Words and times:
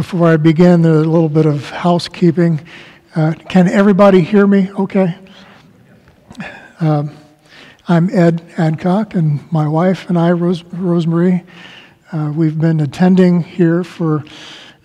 Before 0.00 0.28
I 0.28 0.38
begin, 0.38 0.86
a 0.86 0.94
little 0.94 1.28
bit 1.28 1.44
of 1.44 1.68
housekeeping. 1.68 2.66
Uh, 3.14 3.34
can 3.50 3.68
everybody 3.68 4.22
hear 4.22 4.46
me 4.46 4.70
okay? 4.72 5.14
Um, 6.80 7.14
I'm 7.86 8.08
Ed 8.08 8.42
Adcock, 8.56 9.14
and 9.14 9.40
my 9.52 9.68
wife 9.68 10.08
and 10.08 10.18
I, 10.18 10.30
Rose, 10.30 10.64
Rosemary, 10.64 11.44
uh, 12.12 12.32
we've 12.34 12.58
been 12.58 12.80
attending 12.80 13.42
here 13.42 13.84
for 13.84 14.24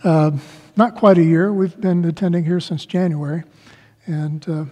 uh, 0.04 0.32
not 0.76 0.96
quite 0.96 1.18
a 1.18 1.24
year. 1.24 1.54
We've 1.54 1.80
been 1.80 2.04
attending 2.04 2.44
here 2.44 2.60
since 2.60 2.86
January. 2.86 3.44
And 4.08 4.50
uh, 4.50 4.66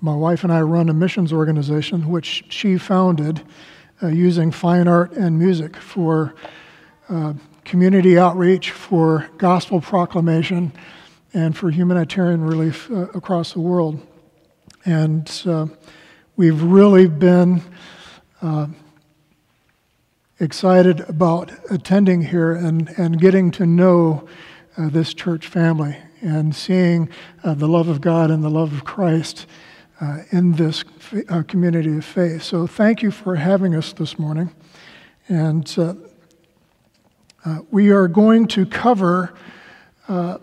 my 0.00 0.14
wife 0.14 0.44
and 0.44 0.52
I 0.52 0.62
run 0.62 0.88
a 0.88 0.94
missions 0.94 1.30
organization, 1.30 2.08
which 2.08 2.44
she 2.48 2.78
founded 2.78 3.42
uh, 4.02 4.06
using 4.06 4.50
fine 4.50 4.88
art 4.88 5.12
and 5.12 5.38
music 5.38 5.76
for 5.76 6.34
uh, 7.10 7.34
community 7.70 8.18
outreach, 8.18 8.72
for 8.72 9.30
gospel 9.38 9.80
proclamation, 9.80 10.72
and 11.32 11.56
for 11.56 11.70
humanitarian 11.70 12.42
relief 12.42 12.90
uh, 12.90 13.06
across 13.14 13.52
the 13.52 13.60
world. 13.60 14.04
And 14.84 15.30
uh, 15.46 15.68
we've 16.34 16.60
really 16.64 17.06
been 17.06 17.62
uh, 18.42 18.66
excited 20.40 20.98
about 21.02 21.52
attending 21.70 22.22
here 22.22 22.50
and, 22.50 22.88
and 22.98 23.20
getting 23.20 23.52
to 23.52 23.66
know 23.66 24.28
uh, 24.76 24.88
this 24.88 25.14
church 25.14 25.46
family 25.46 25.96
and 26.20 26.52
seeing 26.52 27.08
uh, 27.44 27.54
the 27.54 27.68
love 27.68 27.86
of 27.86 28.00
God 28.00 28.32
and 28.32 28.42
the 28.42 28.50
love 28.50 28.72
of 28.72 28.82
Christ 28.82 29.46
uh, 30.00 30.22
in 30.32 30.54
this 30.54 30.84
uh, 31.28 31.44
community 31.46 31.96
of 31.96 32.04
faith. 32.04 32.42
So, 32.42 32.66
thank 32.66 33.00
you 33.00 33.12
for 33.12 33.36
having 33.36 33.76
us 33.76 33.92
this 33.92 34.18
morning. 34.18 34.50
And 35.28 35.68
uh, 37.44 37.50
uh, 37.50 37.58
we 37.70 37.90
are 37.90 38.08
going 38.08 38.46
to 38.48 38.66
cover 38.66 39.34
the 40.06 40.40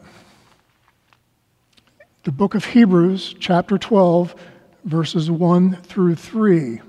book 2.32 2.56
of 2.56 2.66
Hebrews, 2.66 3.36
chapter 3.40 3.78
12, 3.78 4.36
verses 4.84 5.32
1 5.32 5.82
through 5.84 6.16
3. 6.16 6.82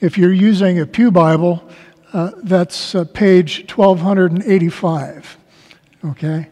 If 0.00 0.16
you're 0.16 0.32
using 0.32 0.78
a 0.78 0.86
Pew 0.86 1.10
Bible, 1.10 1.68
uh, 2.12 2.30
that's 2.42 2.94
uh, 2.94 3.04
page 3.04 3.72
1285. 3.72 5.38
Okay? 6.04 6.48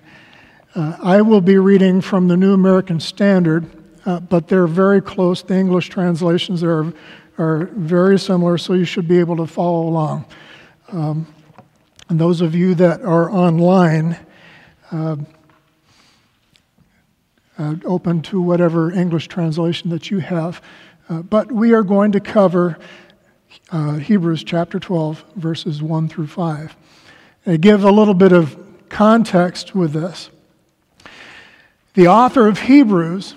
Uh, 0.74 0.96
I 1.00 1.22
will 1.22 1.40
be 1.40 1.58
reading 1.58 2.00
from 2.00 2.28
the 2.28 2.36
New 2.36 2.52
American 2.52 3.00
Standard, 3.00 3.66
uh, 4.04 4.20
but 4.20 4.48
they're 4.48 4.66
very 4.66 5.00
close. 5.00 5.42
The 5.42 5.54
English 5.54 5.88
translations 5.88 6.62
are, 6.62 6.92
are 7.38 7.66
very 7.66 8.18
similar, 8.18 8.58
so 8.58 8.74
you 8.74 8.84
should 8.84 9.08
be 9.08 9.18
able 9.18 9.36
to 9.36 9.46
follow 9.46 9.88
along. 9.88 10.26
Um, 10.90 11.26
and 12.08 12.18
those 12.18 12.40
of 12.40 12.54
you 12.54 12.74
that 12.76 13.02
are 13.02 13.30
online, 13.30 14.16
uh, 14.90 15.16
uh, 17.58 17.74
open 17.84 18.22
to 18.22 18.40
whatever 18.40 18.90
English 18.90 19.28
translation 19.28 19.90
that 19.90 20.10
you 20.10 20.20
have. 20.20 20.62
but 21.28 21.52
we 21.52 21.72
are 21.72 21.82
going 21.82 22.12
to 22.12 22.20
cover 22.20 22.78
uh, 23.70 23.94
Hebrews 23.94 24.44
chapter 24.44 24.78
12, 24.78 25.24
verses 25.36 25.82
1 25.82 26.08
through 26.08 26.28
5. 26.28 26.76
I 27.46 27.56
give 27.56 27.84
a 27.84 27.90
little 27.90 28.14
bit 28.14 28.32
of 28.32 28.56
context 28.88 29.74
with 29.74 29.92
this. 29.92 30.30
The 31.94 32.08
author 32.08 32.46
of 32.46 32.60
Hebrews 32.60 33.34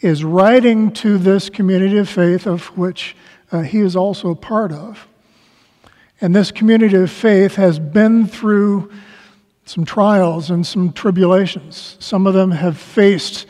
is 0.00 0.24
writing 0.24 0.92
to 0.92 1.18
this 1.18 1.50
community 1.50 1.98
of 1.98 2.08
faith 2.08 2.46
of 2.46 2.66
which 2.78 3.16
uh, 3.50 3.60
he 3.60 3.80
is 3.80 3.96
also 3.96 4.30
a 4.30 4.36
part 4.36 4.72
of. 4.72 5.06
And 6.22 6.32
this 6.32 6.52
community 6.52 6.96
of 6.96 7.10
faith 7.10 7.56
has 7.56 7.80
been 7.80 8.28
through 8.28 8.92
some 9.64 9.84
trials 9.84 10.50
and 10.50 10.64
some 10.64 10.92
tribulations. 10.92 11.96
Some 11.98 12.28
of 12.28 12.34
them 12.34 12.52
have 12.52 12.78
faced 12.78 13.46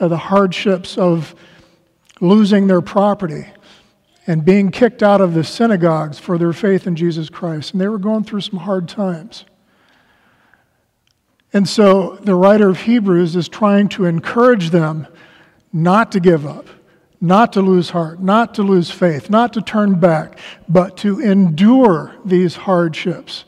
uh, 0.00 0.08
the 0.08 0.16
hardships 0.16 0.96
of 0.96 1.34
losing 2.22 2.66
their 2.66 2.80
property 2.80 3.46
and 4.26 4.42
being 4.42 4.70
kicked 4.70 5.02
out 5.02 5.20
of 5.20 5.34
the 5.34 5.44
synagogues 5.44 6.18
for 6.18 6.38
their 6.38 6.54
faith 6.54 6.86
in 6.86 6.96
Jesus 6.96 7.28
Christ. 7.28 7.72
And 7.72 7.80
they 7.80 7.88
were 7.88 7.98
going 7.98 8.24
through 8.24 8.40
some 8.40 8.60
hard 8.60 8.88
times. 8.88 9.44
And 11.52 11.68
so 11.68 12.16
the 12.22 12.34
writer 12.34 12.70
of 12.70 12.80
Hebrews 12.80 13.36
is 13.36 13.50
trying 13.50 13.88
to 13.90 14.06
encourage 14.06 14.70
them 14.70 15.06
not 15.74 16.10
to 16.12 16.20
give 16.20 16.46
up, 16.46 16.68
not 17.24 17.54
to 17.54 17.62
lose 17.62 17.88
heart, 17.90 18.20
not 18.20 18.54
to 18.54 18.62
lose 18.62 18.90
faith, 18.90 19.30
not 19.30 19.54
to 19.54 19.62
turn 19.62 19.98
back, 19.98 20.38
but 20.68 20.96
to 20.98 21.20
endure 21.20 22.14
these 22.24 22.54
hardships 22.54 23.46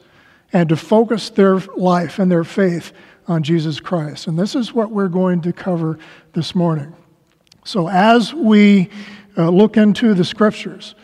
and 0.50 0.70
to 0.70 0.76
focus 0.76 1.28
their 1.28 1.58
life 1.76 2.18
and 2.18 2.32
their 2.32 2.44
faith 2.44 2.92
on 3.28 3.42
Jesus 3.42 3.78
Christ. 3.78 4.28
And 4.28 4.38
this 4.38 4.54
is 4.54 4.72
what 4.72 4.90
we're 4.90 5.08
going 5.08 5.42
to 5.42 5.52
cover 5.52 5.98
this 6.32 6.54
morning. 6.54 6.94
So 7.64 7.88
as 7.88 8.32
we 8.32 8.88
uh, 9.36 9.50
look 9.50 9.76
into 9.76 10.14
the 10.14 10.24
scriptures 10.24 10.94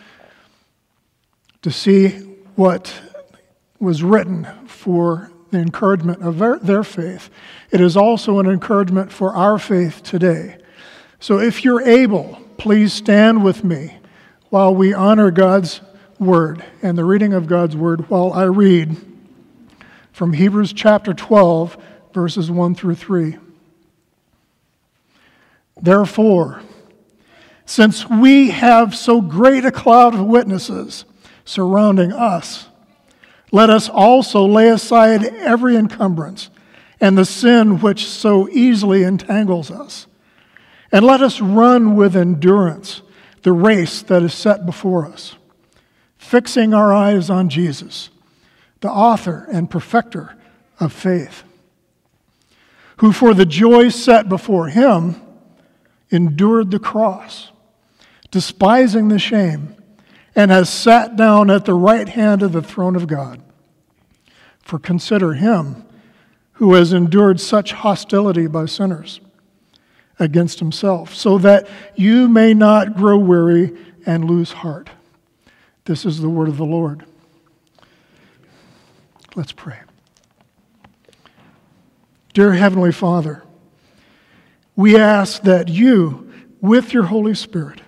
to 1.61 1.71
see 1.71 2.09
what 2.57 2.93
was 3.79 4.03
written 4.03 4.47
for 4.67 5.31
the 5.51 5.59
encouragement 5.59 6.23
of 6.23 6.39
their, 6.39 6.59
their 6.59 6.85
faith. 6.85 7.29
It 7.71 7.83
is 7.83 7.99
also 7.99 8.39
an 8.39 8.47
encouragement 8.47 9.13
for 9.13 9.35
our 9.35 9.59
faith 9.59 10.03
today. 10.03 10.57
So 11.21 11.39
if 11.39 11.63
you're 11.63 11.83
able, 11.83 12.42
please 12.57 12.93
stand 12.93 13.45
with 13.45 13.65
me 13.65 13.97
while 14.51 14.75
we 14.75 14.93
honor 14.93 15.31
God's 15.31 15.81
word 16.19 16.65
and 16.83 16.97
the 16.97 17.05
reading 17.05 17.33
of 17.33 17.47
God's 17.47 17.77
word 17.77 18.09
while 18.09 18.33
I 18.33 18.45
read 18.45 18.97
from 20.13 20.35
Hebrews 20.35 20.73
chapter 20.73 21.15
12, 21.15 21.77
verses 22.13 22.51
1 22.51 22.75
through 22.75 22.95
3. 22.95 23.39
Therefore, 25.81 26.63
since 27.65 28.09
we 28.09 28.51
have 28.51 28.95
so 28.95 29.21
great 29.21 29.65
a 29.65 29.73
cloud 29.73 30.15
of 30.15 30.25
witnesses 30.27 31.05
surrounding 31.45 32.13
us, 32.13 32.69
let 33.51 33.71
us 33.71 33.89
also 33.89 34.47
lay 34.47 34.69
aside 34.69 35.25
every 35.25 35.77
encumbrance 35.77 36.51
and 37.01 37.19
the 37.19 37.25
sin 37.25 37.81
which 37.81 38.07
so 38.07 38.49
easily 38.51 39.03
entangles 39.03 39.71
us. 39.71 40.07
And 40.93 41.05
let 41.05 41.23
us 41.23 41.41
run 41.41 41.97
with 41.97 42.15
endurance 42.15 43.03
the 43.43 43.53
race 43.53 44.03
that 44.03 44.23
is 44.23 44.35
set 44.35 44.67
before 44.67 45.07
us, 45.07 45.35
fixing 46.19 46.75
our 46.75 46.93
eyes 46.93 47.31
on 47.31 47.49
Jesus, 47.49 48.11
the 48.81 48.91
author 48.91 49.49
and 49.51 49.71
perfecter 49.71 50.37
of 50.79 50.93
faith, 50.93 51.43
who 52.99 53.11
for 53.11 53.35
the 53.35 53.47
joy 53.47 53.89
set 53.89 54.29
before 54.29 54.69
him 54.69 55.21
endured 56.11 56.71
the 56.71 56.79
cross 56.79 57.53
despising 58.33 59.09
the 59.09 59.19
shame, 59.21 59.77
and 60.35 60.51
has 60.51 60.69
sat 60.69 61.15
down 61.15 61.51
at 61.51 61.67
the 61.67 61.75
right 61.75 62.09
hand 62.09 62.43
of 62.43 62.53
the 62.53 62.63
throne 62.63 62.97
of 62.97 63.07
God. 63.07 63.41
For 64.63 64.79
consider 64.79 65.35
him 65.35 65.85
who 66.55 66.73
has 66.75 66.93
endured 66.93 67.39
such 67.39 67.73
hostility 67.73 68.47
by 68.47 68.67
sinners 68.67 69.21
against 70.23 70.61
himself, 70.61 71.15
so 71.15 71.37
that 71.39 71.69
you 71.97 72.29
may 72.29 72.55
not 72.55 72.97
grow 72.97 73.19
weary 73.19 73.77
and 74.07 74.25
lose 74.25 74.53
heart. 74.53 74.89
This 75.85 76.07
is 76.07 76.21
the 76.21 76.29
word 76.29 76.49
of 76.49 76.57
the 76.57 76.65
Lord. 76.65 77.05
Let's 79.35 79.53
pray. 79.53 79.81
Dear 82.35 82.53
Heavenly 82.53 82.93
Father, 82.93 83.43
we 84.77 84.97
ask 84.97 85.43
that 85.43 85.69
you, 85.69 86.33
with 86.61 86.95
your 86.95 87.05
Holy 87.05 87.35
Spirit, 87.35 87.81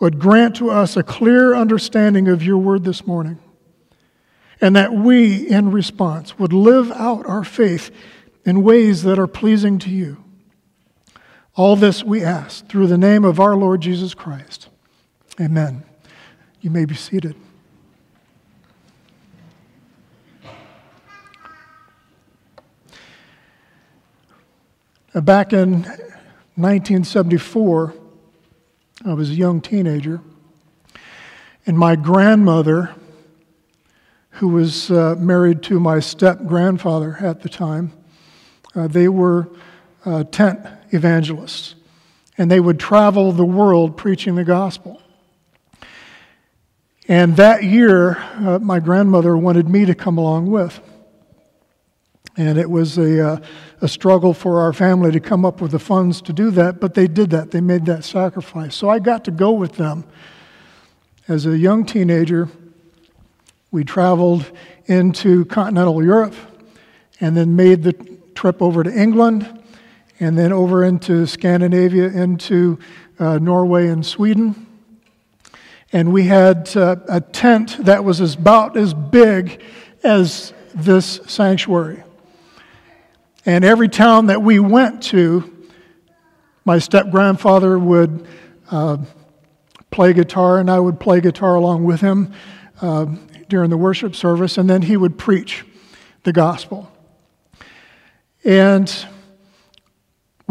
would 0.00 0.18
grant 0.18 0.56
to 0.56 0.70
us 0.70 0.96
a 0.96 1.02
clear 1.02 1.54
understanding 1.54 2.28
of 2.28 2.42
your 2.42 2.58
word 2.58 2.82
this 2.84 3.06
morning, 3.06 3.38
and 4.60 4.74
that 4.74 4.92
we, 4.92 5.48
in 5.48 5.70
response, 5.70 6.38
would 6.38 6.52
live 6.52 6.90
out 6.92 7.26
our 7.26 7.44
faith 7.44 7.90
in 8.44 8.62
ways 8.62 9.02
that 9.02 9.18
are 9.18 9.26
pleasing 9.26 9.78
to 9.78 9.90
you. 9.90 10.21
All 11.54 11.76
this 11.76 12.02
we 12.02 12.22
ask 12.22 12.66
through 12.66 12.86
the 12.86 12.96
name 12.96 13.26
of 13.26 13.38
our 13.38 13.54
Lord 13.54 13.82
Jesus 13.82 14.14
Christ. 14.14 14.68
Amen. 15.38 15.84
You 16.62 16.70
may 16.70 16.86
be 16.86 16.94
seated. 16.94 17.36
Back 25.14 25.52
in 25.52 25.82
1974, 26.54 27.94
I 29.04 29.12
was 29.12 29.28
a 29.28 29.34
young 29.34 29.60
teenager. 29.60 30.22
And 31.66 31.78
my 31.78 31.96
grandmother, 31.96 32.94
who 34.30 34.48
was 34.48 34.90
uh, 34.90 35.16
married 35.18 35.62
to 35.64 35.78
my 35.78 36.00
step 36.00 36.46
grandfather 36.46 37.18
at 37.20 37.42
the 37.42 37.50
time, 37.50 37.92
uh, 38.74 38.86
they 38.86 39.08
were 39.08 39.50
uh, 40.06 40.24
tent 40.24 40.66
evangelists. 40.92 41.74
And 42.38 42.50
they 42.50 42.60
would 42.60 42.78
travel 42.78 43.32
the 43.32 43.44
world 43.44 43.96
preaching 43.96 44.34
the 44.36 44.44
gospel. 44.44 45.00
And 47.08 47.36
that 47.36 47.64
year, 47.64 48.16
uh, 48.36 48.58
my 48.60 48.80
grandmother 48.80 49.36
wanted 49.36 49.68
me 49.68 49.84
to 49.84 49.94
come 49.94 50.18
along 50.18 50.50
with. 50.50 50.80
And 52.36 52.56
it 52.58 52.70
was 52.70 52.96
a, 52.96 53.32
uh, 53.32 53.38
a 53.82 53.88
struggle 53.88 54.32
for 54.32 54.60
our 54.60 54.72
family 54.72 55.12
to 55.12 55.20
come 55.20 55.44
up 55.44 55.60
with 55.60 55.72
the 55.72 55.78
funds 55.78 56.22
to 56.22 56.32
do 56.32 56.50
that, 56.52 56.80
but 56.80 56.94
they 56.94 57.06
did 57.06 57.30
that. 57.30 57.50
They 57.50 57.60
made 57.60 57.84
that 57.86 58.04
sacrifice. 58.04 58.74
So 58.74 58.88
I 58.88 58.98
got 59.00 59.24
to 59.24 59.30
go 59.30 59.52
with 59.52 59.72
them. 59.72 60.04
As 61.28 61.44
a 61.44 61.58
young 61.58 61.84
teenager, 61.84 62.48
we 63.70 63.84
traveled 63.84 64.50
into 64.86 65.44
continental 65.46 66.02
Europe 66.02 66.34
and 67.20 67.36
then 67.36 67.54
made 67.54 67.82
the 67.82 67.92
trip 68.34 68.62
over 68.62 68.82
to 68.82 68.90
England 68.90 69.61
and 70.22 70.38
then 70.38 70.52
over 70.52 70.84
into 70.84 71.26
Scandinavia, 71.26 72.06
into 72.06 72.78
uh, 73.18 73.38
Norway 73.38 73.88
and 73.88 74.06
Sweden. 74.06 74.68
And 75.92 76.12
we 76.12 76.26
had 76.26 76.74
uh, 76.76 76.96
a 77.08 77.20
tent 77.20 77.84
that 77.84 78.04
was 78.04 78.20
about 78.20 78.76
as 78.76 78.94
big 78.94 79.60
as 80.04 80.52
this 80.74 81.20
sanctuary. 81.26 82.04
And 83.44 83.64
every 83.64 83.88
town 83.88 84.26
that 84.26 84.42
we 84.42 84.60
went 84.60 85.02
to, 85.04 85.66
my 86.64 86.78
step 86.78 87.10
grandfather 87.10 87.76
would 87.76 88.24
uh, 88.70 88.98
play 89.90 90.12
guitar, 90.12 90.60
and 90.60 90.70
I 90.70 90.78
would 90.78 91.00
play 91.00 91.20
guitar 91.20 91.56
along 91.56 91.82
with 91.82 92.00
him 92.00 92.32
uh, 92.80 93.06
during 93.48 93.70
the 93.70 93.76
worship 93.76 94.14
service, 94.14 94.56
and 94.56 94.70
then 94.70 94.82
he 94.82 94.96
would 94.96 95.18
preach 95.18 95.64
the 96.22 96.32
gospel. 96.32 96.92
And 98.44 98.88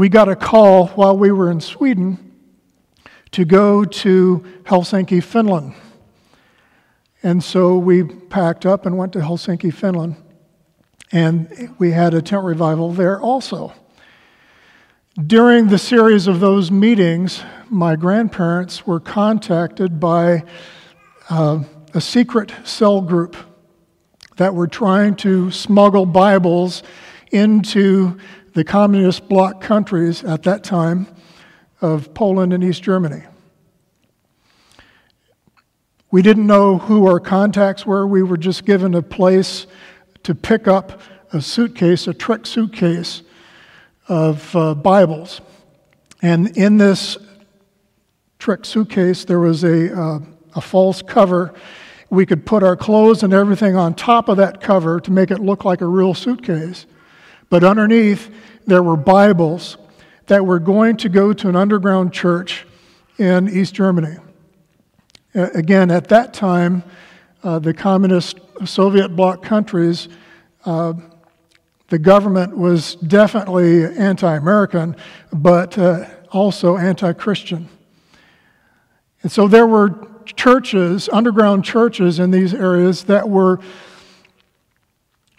we 0.02 0.10
got 0.10 0.28
a 0.28 0.36
call 0.36 0.88
while 0.88 1.16
we 1.16 1.32
were 1.32 1.52
in 1.52 1.62
Sweden 1.62 2.34
to 3.30 3.46
go 3.46 3.86
to 3.86 4.44
Helsinki, 4.64 5.24
Finland. 5.24 5.76
And 7.22 7.44
so 7.44 7.78
we 7.78 8.02
packed 8.06 8.66
up 8.66 8.88
and 8.88 8.98
went 8.98 9.14
to 9.14 9.20
Helsinki, 9.20 9.72
Finland. 9.72 10.16
And 11.12 11.76
we 11.78 11.92
had 11.92 12.16
a 12.16 12.22
tent 12.24 12.44
revival 12.44 12.92
there 12.92 13.22
also. 13.22 13.74
During 15.28 15.68
the 15.68 15.78
series 15.78 16.26
of 16.26 16.40
those 16.40 16.72
meetings, 16.72 17.44
my 17.70 17.96
grandparents 17.96 18.88
were 18.88 19.00
contacted 19.00 20.00
by 20.00 20.46
uh, 21.30 21.60
a 21.94 22.02
secret 22.02 22.52
cell 22.64 23.02
group 23.02 23.38
that 24.38 24.56
were 24.56 24.66
trying 24.66 25.14
to 25.18 25.52
smuggle 25.52 26.08
Bibles 26.08 26.82
into 27.32 28.18
the 28.54 28.64
communist 28.64 29.30
bloc 29.30 29.62
countries 29.62 30.24
at 30.24 30.44
that 30.44 30.64
time 30.64 31.08
of 31.80 32.14
Poland 32.14 32.54
and 32.54 32.64
East 32.64 32.84
Germany. 32.84 33.24
We 36.12 36.22
didn't 36.22 36.46
know 36.46 36.78
who 36.78 37.08
our 37.08 37.20
contacts 37.20 37.86
were. 37.86 38.06
We 38.06 38.22
were 38.22 38.38
just 38.38 38.66
given 38.66 38.94
a 38.96 39.02
place 39.02 39.66
to 40.24 40.36
pick 40.36 40.68
up 40.68 41.02
a 41.32 41.42
suitcase, 41.42 42.08
a 42.08 42.14
trick 42.14 42.46
suitcase 42.46 43.24
of 44.10 44.54
uh, 44.56 44.76
Bibles. 44.76 45.40
And 46.22 46.56
in 46.58 46.78
this 46.78 47.18
trick 48.40 48.66
suitcase, 48.66 49.24
there 49.24 49.40
was 49.40 49.64
a, 49.64 49.98
uh, 49.98 50.20
a 50.56 50.62
false 50.62 51.02
cover. 51.02 51.54
We 52.10 52.26
could 52.26 52.46
put 52.46 52.62
our 52.62 52.76
clothes 52.76 53.24
and 53.24 53.34
everything 53.34 53.78
on 53.78 53.94
top 53.94 54.28
of 54.28 54.36
that 54.36 54.60
cover 54.60 55.00
to 55.00 55.12
make 55.12 55.32
it 55.32 55.40
look 55.40 55.64
like 55.64 55.80
a 55.80 55.88
real 55.88 56.14
suitcase. 56.14 56.86
But 57.52 57.66
underneath, 57.66 58.34
there 58.66 58.82
were 58.82 58.96
Bibles 58.96 59.76
that 60.28 60.46
were 60.46 60.58
going 60.58 60.96
to 60.96 61.10
go 61.10 61.34
to 61.34 61.50
an 61.50 61.58
underground 61.58 62.14
church 62.14 62.66
in 63.18 63.50
East 63.50 63.74
Germany. 63.74 64.16
Again, 65.34 65.92
at 65.92 66.08
that 66.08 66.34
time, 66.34 66.82
uh, 67.44 67.60
the 67.60 67.74
communist 67.74 68.40
Soviet 68.64 69.18
bloc 69.18 69.44
countries, 69.44 70.08
uh, 70.64 70.94
the 71.90 72.00
government 72.00 72.56
was 72.56 72.96
definitely 72.96 73.84
anti 73.84 74.34
American, 74.34 74.96
but 75.34 75.78
uh, 75.78 76.06
also 76.32 76.78
anti 76.78 77.12
Christian. 77.12 77.68
And 79.24 79.32
so 79.32 79.50
there 79.50 79.68
were 79.68 80.08
churches, 80.38 81.10
underground 81.12 81.66
churches 81.66 82.18
in 82.18 82.32
these 82.32 82.54
areas 82.54 83.04
that 83.06 83.28
were 83.28 83.60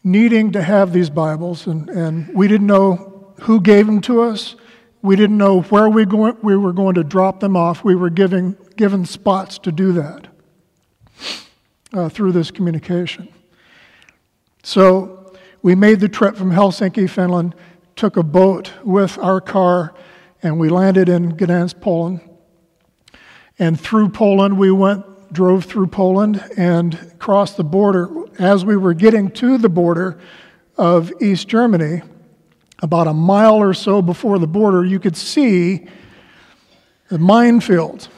needing 0.05 0.53
to 0.53 0.63
have 0.63 0.93
these 0.93 1.11
Bibles, 1.11 1.67
and, 1.67 1.89
and 1.89 2.35
we 2.35 2.49
didn't 2.49 2.67
know 2.67 3.35
who 3.43 3.61
gave 3.61 3.87
them 3.87 4.01
to 4.03 4.23
us. 4.23 4.57
We 5.01 5.17
didn't 5.17 5.39
know 5.39 5.63
where 5.63 5.89
we, 5.89 6.05
go, 6.05 6.31
we 6.43 6.57
were 6.57 6.73
going 6.73 6.95
to 6.95 7.05
drop 7.05 7.41
them 7.41 7.57
off. 7.57 7.85
We 7.85 7.95
were 7.95 8.11
giving, 8.11 8.57
given 8.77 9.05
spots 9.05 9.59
to 9.59 9.73
do 9.73 9.93
that 9.93 10.29
uh, 11.93 12.09
through 12.09 12.33
this 12.33 12.51
communication. 12.51 13.29
So 14.63 15.35
we 15.61 15.75
made 15.75 16.01
the 16.01 16.09
trip 16.09 16.37
from 16.37 16.51
Helsinki, 16.53 17.09
Finland, 17.09 17.55
took 17.97 18.17
a 18.17 18.23
boat 18.23 18.73
with 18.85 19.19
our 19.19 19.41
car, 19.41 19.95
and 20.43 20.59
we 20.59 20.69
landed 20.69 21.09
in 21.09 21.37
Gdansk, 21.37 21.81
Poland. 21.81 22.21
And 23.59 23.79
through 23.79 24.09
Poland, 24.11 24.59
we 24.59 24.71
went 24.71 25.05
drove 25.33 25.65
through 25.65 25.87
Poland 25.89 26.43
and 26.57 27.15
crossed 27.19 27.57
the 27.57 27.65
border. 27.65 28.11
As 28.39 28.65
we 28.65 28.77
were 28.77 28.95
getting 28.95 29.31
to 29.33 29.59
the 29.59 29.69
border 29.69 30.19
of 30.77 31.13
East 31.21 31.49
Germany, 31.49 32.03
about 32.83 33.07
a 33.07 33.15
mile 33.15 33.57
or 33.57 33.75
so 33.75 34.03
before 34.03 34.39
the 34.39 34.47
border, 34.47 34.85
you 34.85 34.99
could 34.99 35.17
see 35.17 35.87
the 37.09 37.19
minefield 37.19 38.09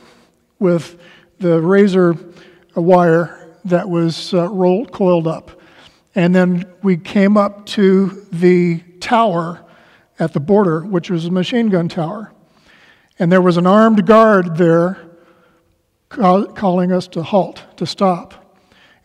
with 0.58 0.98
the 1.38 1.60
razor 1.60 2.16
wire 2.74 3.56
that 3.64 3.88
was 3.88 4.32
uh, 4.32 4.48
rolled, 4.48 4.92
coiled 4.92 5.26
up. 5.26 5.60
And 6.14 6.34
then 6.34 6.64
we 6.82 6.96
came 6.96 7.36
up 7.36 7.66
to 7.66 8.26
the 8.32 8.78
tower 9.00 9.64
at 10.18 10.32
the 10.32 10.40
border, 10.40 10.80
which 10.80 11.10
was 11.10 11.26
a 11.26 11.30
machine 11.30 11.68
gun 11.68 11.88
tower. 11.88 12.32
And 13.18 13.30
there 13.30 13.42
was 13.42 13.56
an 13.56 13.66
armed 13.66 14.06
guard 14.06 14.56
there 14.56 14.98
call, 16.14 16.46
calling 16.46 16.92
us 16.92 17.08
to 17.08 17.22
halt, 17.22 17.62
to 17.76 17.86
stop. 17.86 18.34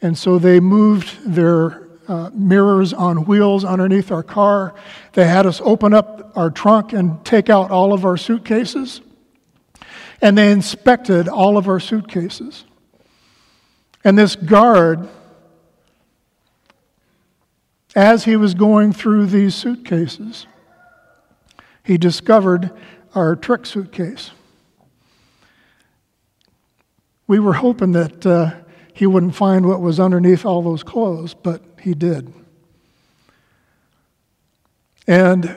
And 0.01 0.17
so 0.17 0.39
they 0.39 0.59
moved 0.59 1.19
their 1.25 1.87
uh, 2.07 2.29
mirrors 2.33 2.93
on 2.93 3.25
wheels 3.25 3.63
underneath 3.63 4.11
our 4.11 4.23
car. 4.23 4.73
They 5.13 5.25
had 5.25 5.45
us 5.45 5.61
open 5.63 5.93
up 5.93 6.31
our 6.35 6.49
trunk 6.49 6.93
and 6.93 7.23
take 7.25 7.49
out 7.49 7.71
all 7.71 7.93
of 7.93 8.05
our 8.05 8.17
suitcases. 8.17 9.01
And 10.21 10.37
they 10.37 10.51
inspected 10.51 11.27
all 11.27 11.57
of 11.57 11.67
our 11.67 11.79
suitcases. 11.79 12.65
And 14.03 14.17
this 14.17 14.35
guard, 14.35 15.07
as 17.95 18.25
he 18.25 18.35
was 18.35 18.53
going 18.53 18.93
through 18.93 19.27
these 19.27 19.55
suitcases, 19.55 20.47
he 21.83 21.97
discovered 21.97 22.71
our 23.13 23.35
trick 23.35 23.65
suitcase. 23.65 24.31
We 27.29 27.37
were 27.37 27.53
hoping 27.53 27.91
that 27.91 28.25
uh, 28.25 28.55
he 28.91 29.05
wouldn't 29.05 29.35
find 29.35 29.67
what 29.67 29.81
was 29.81 29.99
underneath 29.99 30.47
all 30.47 30.63
those 30.63 30.81
clothes, 30.81 31.35
but 31.35 31.61
he 31.79 31.93
did. 31.93 32.33
And 35.05 35.55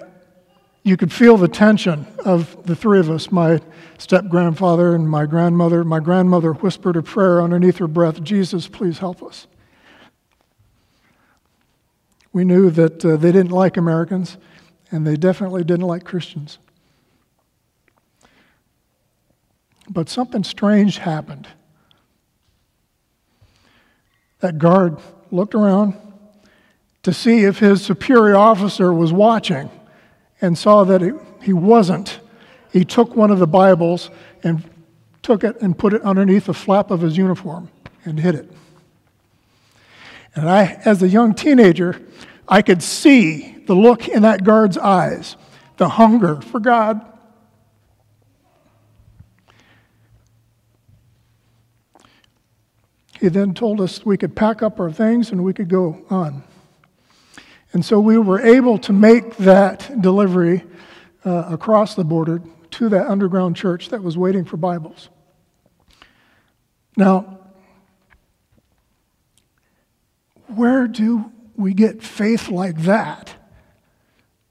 you 0.82 0.98
could 0.98 1.10
feel 1.10 1.38
the 1.38 1.48
tension 1.48 2.06
of 2.26 2.66
the 2.66 2.76
three 2.76 3.00
of 3.00 3.08
us 3.08 3.32
my 3.32 3.62
step 3.96 4.28
grandfather 4.28 4.94
and 4.94 5.08
my 5.08 5.24
grandmother. 5.24 5.82
My 5.82 5.98
grandmother 5.98 6.52
whispered 6.52 6.94
a 6.96 7.02
prayer 7.02 7.40
underneath 7.40 7.78
her 7.78 7.88
breath 7.88 8.22
Jesus, 8.22 8.68
please 8.68 8.98
help 8.98 9.22
us. 9.22 9.46
We 12.34 12.44
knew 12.44 12.68
that 12.68 13.02
uh, 13.02 13.16
they 13.16 13.32
didn't 13.32 13.50
like 13.50 13.78
Americans, 13.78 14.36
and 14.90 15.06
they 15.06 15.16
definitely 15.16 15.64
didn't 15.64 15.86
like 15.86 16.04
Christians. 16.04 16.58
But 19.88 20.10
something 20.10 20.44
strange 20.44 20.98
happened. 20.98 21.48
That 24.42 24.58
guard 24.58 24.98
looked 25.30 25.54
around 25.54 25.94
to 27.04 27.12
see 27.12 27.44
if 27.44 27.60
his 27.60 27.80
superior 27.80 28.36
officer 28.36 28.92
was 28.92 29.12
watching 29.12 29.70
and 30.40 30.58
saw 30.58 30.82
that 30.82 31.00
it, 31.00 31.14
he 31.42 31.52
wasn't. 31.52 32.18
He 32.72 32.84
took 32.84 33.14
one 33.14 33.30
of 33.30 33.38
the 33.38 33.46
Bibles 33.46 34.10
and 34.42 34.68
took 35.22 35.44
it 35.44 35.60
and 35.60 35.78
put 35.78 35.94
it 35.94 36.02
underneath 36.02 36.46
the 36.46 36.54
flap 36.54 36.90
of 36.90 37.02
his 37.02 37.16
uniform 37.16 37.70
and 38.04 38.18
hid 38.18 38.34
it. 38.34 38.52
And 40.34 40.50
I, 40.50 40.80
as 40.84 41.04
a 41.04 41.08
young 41.08 41.34
teenager, 41.34 42.02
I 42.48 42.62
could 42.62 42.82
see 42.82 43.62
the 43.66 43.74
look 43.74 44.08
in 44.08 44.22
that 44.22 44.42
guard's 44.42 44.76
eyes, 44.76 45.36
the 45.76 45.88
hunger 45.88 46.40
for 46.40 46.58
God. 46.58 47.00
He 53.22 53.28
then 53.28 53.54
told 53.54 53.80
us 53.80 54.04
we 54.04 54.16
could 54.16 54.34
pack 54.34 54.64
up 54.64 54.80
our 54.80 54.90
things 54.90 55.30
and 55.30 55.44
we 55.44 55.52
could 55.52 55.68
go 55.68 56.04
on. 56.10 56.42
And 57.72 57.84
so 57.84 58.00
we 58.00 58.18
were 58.18 58.40
able 58.40 58.78
to 58.78 58.92
make 58.92 59.36
that 59.36 60.02
delivery 60.02 60.64
uh, 61.24 61.44
across 61.48 61.94
the 61.94 62.02
border 62.02 62.42
to 62.72 62.88
that 62.88 63.06
underground 63.06 63.54
church 63.54 63.90
that 63.90 64.02
was 64.02 64.18
waiting 64.18 64.44
for 64.44 64.56
Bibles. 64.56 65.08
Now, 66.96 67.38
where 70.48 70.88
do 70.88 71.30
we 71.54 71.74
get 71.74 72.02
faith 72.02 72.48
like 72.48 72.82
that 72.82 73.36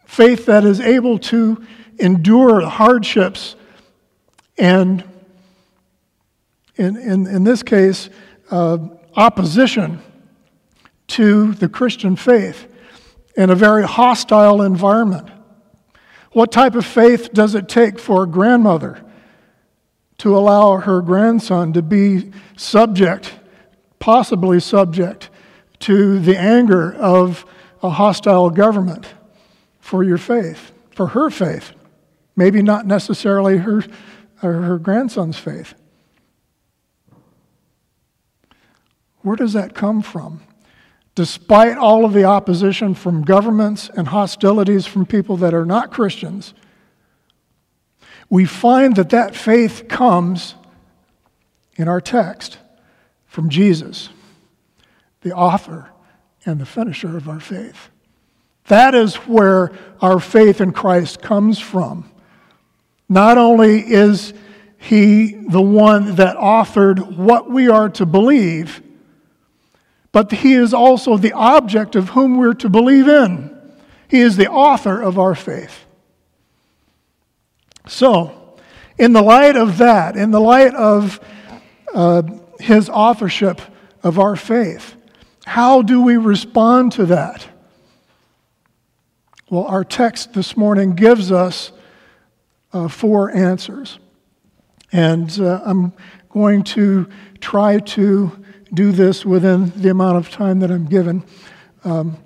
faith 0.06 0.46
that 0.46 0.64
is 0.64 0.80
able 0.80 1.20
to 1.20 1.62
endure 2.00 2.62
hardships 2.62 3.58
and, 4.58 5.04
in, 6.78 6.96
in, 6.96 7.28
in 7.28 7.44
this 7.44 7.64
case, 7.64 8.10
uh, 8.52 8.78
opposition 9.16 10.02
to 11.08 11.54
the 11.54 11.68
Christian 11.68 12.16
faith 12.16 12.68
in 13.36 13.50
a 13.50 13.56
very 13.56 13.84
hostile 13.84 14.62
environment. 14.62 15.30
What 16.32 16.52
type 16.52 16.76
of 16.76 16.86
faith 16.86 17.34
does 17.34 17.56
it 17.56 17.68
take 17.68 18.00
for 18.00 18.24
a 18.24 18.28
grandmother 18.28 19.04
to 20.20 20.38
allow 20.38 20.78
her 20.78 21.02
grandson 21.02 21.74
to 21.74 21.82
be 21.82 22.32
subject, 22.56 23.34
possibly 24.00 24.60
subject, 24.60 25.30
to 25.80 26.20
the 26.20 26.38
anger 26.38 26.94
of 26.94 27.46
a 27.84 27.90
hostile 27.90 28.50
government 28.50 29.08
for 29.80 30.04
your 30.04 30.18
faith, 30.18 30.72
for 30.92 31.08
her 31.08 31.30
faith? 31.30 31.72
Maybe 32.36 32.62
not 32.62 32.86
necessarily 32.86 33.58
her, 33.58 33.84
her 34.38 34.78
grandson's 34.78 35.38
faith. 35.38 35.74
Where 39.22 39.36
does 39.36 39.54
that 39.54 39.74
come 39.74 40.02
from? 40.02 40.42
Despite 41.14 41.78
all 41.78 42.06
of 42.06 42.14
the 42.14 42.24
opposition 42.24 42.96
from 42.96 43.24
governments 43.24 43.90
and 43.96 44.08
hostilities 44.08 44.86
from 44.86 45.06
people 45.06 45.38
that 45.38 45.54
are 45.54 45.66
not 45.66 45.92
Christians, 45.92 46.54
we 48.30 48.46
find 48.46 48.96
that 48.96 49.10
that 49.10 49.36
faith 49.36 49.88
comes 49.90 50.56
in 51.76 51.88
our 51.88 52.00
text 52.00 52.58
from 53.26 53.50
Jesus, 53.50 54.10
the 55.22 55.34
author 55.34 55.90
and 56.46 56.60
the 56.60 56.66
finisher 56.66 57.18
of 57.18 57.28
our 57.28 57.40
faith. 57.40 57.90
That 58.68 58.96
is 58.96 59.16
where 59.16 59.72
our 60.00 60.20
faith 60.20 60.62
in 60.62 60.72
Christ 60.72 61.22
comes 61.22 61.60
from. 61.60 62.10
Not 63.10 63.38
only 63.38 63.82
is 63.82 64.34
he 64.78 65.34
the 65.34 65.62
one 65.62 66.16
that 66.16 66.38
authored 66.38 67.18
what 67.18 67.52
we 67.52 67.68
are 67.68 67.90
to 67.90 68.06
believe, 68.06 68.82
but 70.12 70.32
he 70.32 70.54
is 70.54 70.74
also 70.74 71.18
the 71.18 71.34
object 71.34 71.96
of 71.96 72.10
whom 72.10 72.38
we're 72.38 72.54
to 72.56 72.70
believe 72.70 73.08
in. 73.08 73.58
He 74.08 74.20
is 74.20 74.36
the 74.36 74.50
author 74.50 75.02
of 75.02 75.18
our 75.18 75.36
faith. 75.36 75.86
So, 77.88 78.58
in 78.98 79.14
the 79.14 79.22
light 79.22 79.56
of 79.56 79.78
that, 79.78 80.16
in 80.16 80.32
the 80.32 80.42
light 80.42 80.74
of 80.76 81.20
uh, 81.94 82.24
his 82.60 82.90
authorship 82.90 83.62
of 84.04 84.20
our 84.20 84.36
faith, 84.36 84.96
how 85.46 85.82
do 85.82 86.02
we 86.02 86.18
respond 86.18 86.92
to 86.94 87.06
that? 87.08 87.48
Well, 89.50 89.66
our 89.66 89.84
text 89.84 90.34
this 90.34 90.56
morning 90.56 90.94
gives 90.94 91.32
us 91.32 91.72
uh, 92.74 92.88
four 92.88 93.32
answers. 93.32 94.00
And 94.92 95.30
uh, 95.40 95.62
I'm 95.66 95.94
going 96.30 96.64
to 96.64 97.10
try 97.40 97.80
to 97.80 98.44
do 98.74 98.92
this 98.92 99.26
within 99.26 99.72
the 99.76 99.90
amount 99.90 100.18
of 100.18 100.30
time 100.30 100.60
that 100.60 100.72
I'm 100.72 100.86
given. 100.86 101.24
Um, 101.84 102.18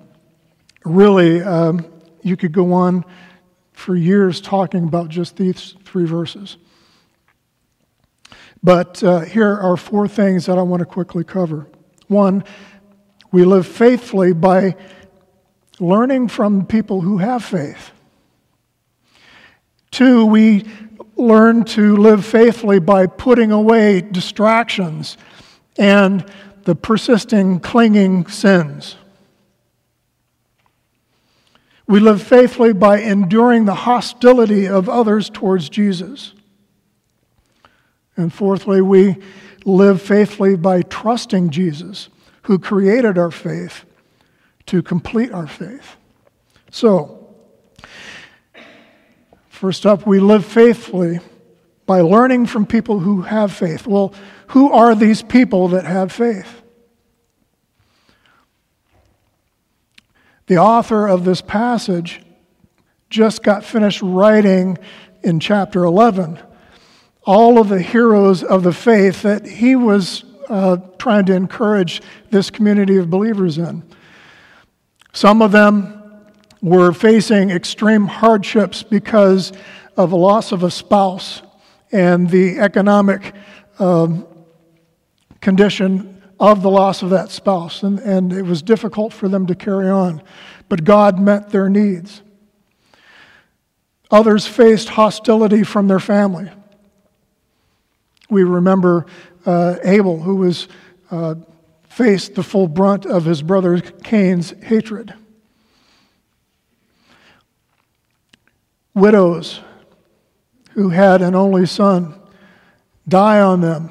really, 0.84 1.42
um, 1.42 1.84
you 2.22 2.36
could 2.36 2.52
go 2.52 2.72
on 2.72 3.04
for 3.72 3.96
years 3.96 4.40
talking 4.40 4.84
about 4.84 5.08
just 5.08 5.36
these 5.36 5.74
three 5.84 6.06
verses. 6.06 6.56
But 8.62 9.02
uh, 9.02 9.20
here 9.20 9.56
are 9.58 9.76
four 9.76 10.08
things 10.08 10.46
that 10.46 10.58
I 10.58 10.62
want 10.62 10.80
to 10.80 10.86
quickly 10.86 11.24
cover. 11.24 11.66
One, 12.08 12.44
we 13.32 13.44
live 13.44 13.66
faithfully 13.66 14.32
by 14.32 14.76
learning 15.78 16.28
from 16.28 16.66
people 16.66 17.00
who 17.00 17.18
have 17.18 17.44
faith. 17.44 17.90
Two, 19.90 20.26
we 20.26 20.64
learn 21.16 21.64
to 21.64 21.96
live 21.96 22.24
faithfully 22.24 22.78
by 22.78 23.06
putting 23.06 23.50
away 23.50 24.00
distractions 24.00 25.16
and 25.78 26.24
the 26.64 26.74
persisting, 26.74 27.60
clinging 27.60 28.26
sins. 28.26 28.96
We 31.86 32.00
live 32.00 32.20
faithfully 32.20 32.72
by 32.72 32.98
enduring 32.98 33.64
the 33.64 33.74
hostility 33.74 34.66
of 34.66 34.88
others 34.88 35.30
towards 35.30 35.68
Jesus. 35.68 36.34
And 38.16 38.32
fourthly, 38.32 38.80
we 38.80 39.16
live 39.64 40.02
faithfully 40.02 40.56
by 40.56 40.82
trusting 40.82 41.50
Jesus, 41.50 42.08
who 42.42 42.58
created 42.58 43.18
our 43.18 43.30
faith, 43.30 43.84
to 44.66 44.82
complete 44.82 45.30
our 45.32 45.46
faith. 45.46 45.96
So, 46.72 47.28
first 49.48 49.86
up, 49.86 50.06
we 50.06 50.18
live 50.18 50.44
faithfully 50.44 51.20
by 51.86 52.00
learning 52.00 52.46
from 52.46 52.66
people 52.66 52.98
who 52.98 53.22
have 53.22 53.52
faith. 53.52 53.86
Well, 53.86 54.12
who 54.48 54.72
are 54.72 54.94
these 54.94 55.22
people 55.22 55.68
that 55.68 55.84
have 55.84 56.12
faith? 56.12 56.62
The 60.46 60.58
author 60.58 61.06
of 61.06 61.24
this 61.24 61.40
passage 61.40 62.20
just 63.08 63.42
got 63.42 63.64
finished 63.64 64.02
writing 64.02 64.78
in 65.22 65.40
chapter 65.40 65.84
11 65.84 66.40
all 67.26 67.58
of 67.58 67.68
the 67.68 67.82
heroes 67.82 68.44
of 68.44 68.62
the 68.62 68.72
faith 68.72 69.22
that 69.22 69.44
he 69.44 69.74
was 69.74 70.24
uh, 70.48 70.76
trying 70.96 71.26
to 71.26 71.34
encourage 71.34 72.00
this 72.30 72.50
community 72.50 72.96
of 72.98 73.10
believers 73.10 73.58
in. 73.58 73.82
Some 75.12 75.42
of 75.42 75.50
them 75.50 75.92
were 76.62 76.92
facing 76.92 77.50
extreme 77.50 78.06
hardships 78.06 78.84
because 78.84 79.52
of 79.96 80.12
a 80.12 80.16
loss 80.16 80.52
of 80.52 80.62
a 80.62 80.70
spouse 80.70 81.42
and 81.96 82.28
the 82.28 82.58
economic 82.58 83.32
um, 83.78 84.26
condition 85.40 86.22
of 86.38 86.60
the 86.60 86.68
loss 86.68 87.00
of 87.00 87.08
that 87.08 87.30
spouse, 87.30 87.82
and, 87.82 87.98
and 88.00 88.34
it 88.34 88.42
was 88.42 88.60
difficult 88.60 89.14
for 89.14 89.30
them 89.30 89.46
to 89.46 89.54
carry 89.54 89.88
on. 89.88 90.22
But 90.68 90.84
God 90.84 91.18
met 91.18 91.48
their 91.48 91.70
needs. 91.70 92.20
Others 94.10 94.46
faced 94.46 94.90
hostility 94.90 95.62
from 95.62 95.88
their 95.88 95.98
family. 95.98 96.50
We 98.28 98.44
remember 98.44 99.06
uh, 99.46 99.76
Abel, 99.82 100.20
who 100.20 100.36
was 100.36 100.68
uh, 101.10 101.36
faced 101.88 102.34
the 102.34 102.42
full 102.42 102.68
brunt 102.68 103.06
of 103.06 103.24
his 103.24 103.40
brother 103.40 103.80
Cain's 103.80 104.50
hatred. 104.62 105.14
Widows 108.94 109.60
who 110.76 110.90
had 110.90 111.22
an 111.22 111.34
only 111.34 111.64
son 111.64 112.14
die 113.08 113.40
on 113.40 113.62
them 113.62 113.90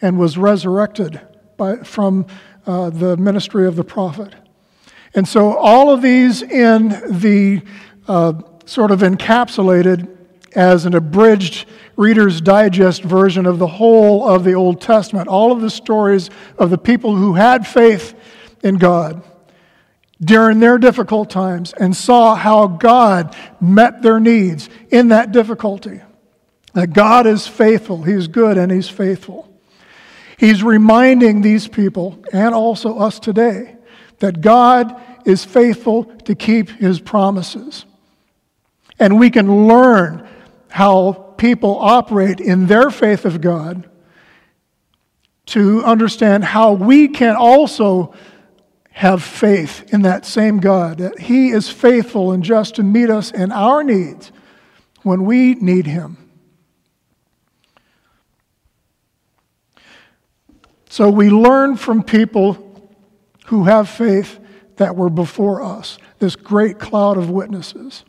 and 0.00 0.16
was 0.16 0.38
resurrected 0.38 1.20
by, 1.56 1.76
from 1.78 2.24
uh, 2.66 2.88
the 2.88 3.16
ministry 3.16 3.66
of 3.66 3.74
the 3.74 3.82
prophet. 3.82 4.32
And 5.12 5.26
so, 5.26 5.56
all 5.56 5.90
of 5.90 6.02
these 6.02 6.40
in 6.40 6.90
the 7.20 7.62
uh, 8.06 8.34
sort 8.64 8.92
of 8.92 9.00
encapsulated 9.00 10.08
as 10.54 10.86
an 10.86 10.94
abridged 10.94 11.66
Reader's 11.96 12.40
Digest 12.40 13.02
version 13.02 13.44
of 13.44 13.58
the 13.58 13.66
whole 13.66 14.28
of 14.28 14.44
the 14.44 14.52
Old 14.52 14.80
Testament, 14.80 15.26
all 15.26 15.50
of 15.50 15.60
the 15.60 15.70
stories 15.70 16.30
of 16.58 16.70
the 16.70 16.78
people 16.78 17.16
who 17.16 17.34
had 17.34 17.66
faith 17.66 18.14
in 18.62 18.76
God 18.76 19.24
during 20.20 20.60
their 20.60 20.78
difficult 20.78 21.28
times 21.28 21.72
and 21.72 21.96
saw 21.96 22.36
how 22.36 22.68
God 22.68 23.34
met 23.60 24.02
their 24.02 24.20
needs 24.20 24.68
in 24.90 25.08
that 25.08 25.32
difficulty. 25.32 26.02
That 26.72 26.92
God 26.92 27.26
is 27.26 27.46
faithful, 27.46 28.02
He's 28.02 28.28
good, 28.28 28.56
and 28.56 28.70
He's 28.70 28.88
faithful. 28.88 29.48
He's 30.38 30.62
reminding 30.62 31.42
these 31.42 31.68
people, 31.68 32.22
and 32.32 32.54
also 32.54 32.98
us 32.98 33.18
today, 33.18 33.76
that 34.20 34.40
God 34.40 35.00
is 35.26 35.44
faithful 35.44 36.04
to 36.04 36.34
keep 36.34 36.70
his 36.70 37.00
promises. 37.00 37.84
And 38.98 39.18
we 39.18 39.30
can 39.30 39.66
learn 39.66 40.26
how 40.68 41.12
people 41.36 41.78
operate 41.78 42.40
in 42.40 42.66
their 42.66 42.90
faith 42.90 43.24
of 43.24 43.40
God 43.40 43.88
to 45.46 45.82
understand 45.84 46.44
how 46.44 46.72
we 46.72 47.08
can 47.08 47.34
also 47.34 48.14
have 48.90 49.22
faith 49.22 49.92
in 49.92 50.02
that 50.02 50.26
same 50.26 50.60
God, 50.60 50.98
that 50.98 51.18
He 51.18 51.50
is 51.50 51.68
faithful 51.68 52.32
and 52.32 52.44
just 52.44 52.76
to 52.76 52.82
meet 52.82 53.08
us 53.08 53.30
in 53.30 53.50
our 53.50 53.82
needs 53.82 54.30
when 55.02 55.24
we 55.24 55.54
need 55.54 55.86
Him. 55.86 56.29
So 60.90 61.08
we 61.08 61.30
learn 61.30 61.76
from 61.76 62.02
people 62.02 62.58
who 63.46 63.62
have 63.64 63.88
faith 63.88 64.40
that 64.74 64.96
were 64.96 65.08
before 65.08 65.62
us, 65.62 65.98
this 66.18 66.34
great 66.34 66.80
cloud 66.80 67.16
of 67.16 67.30
witnesses. 67.30 68.04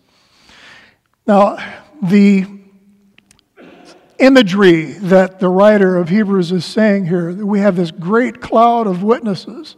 Now, 1.27 1.57
the 2.01 2.47
imagery 4.17 4.93
that 4.93 5.39
the 5.39 5.47
writer 5.47 5.95
of 5.97 6.09
Hebrews 6.09 6.51
is 6.51 6.65
saying 6.65 7.05
here, 7.05 7.31
that 7.31 7.45
we 7.45 7.59
have 7.59 7.75
this 7.75 7.91
great 7.91 8.41
cloud 8.41 8.87
of 8.87 9.03
witnesses. 9.03 9.75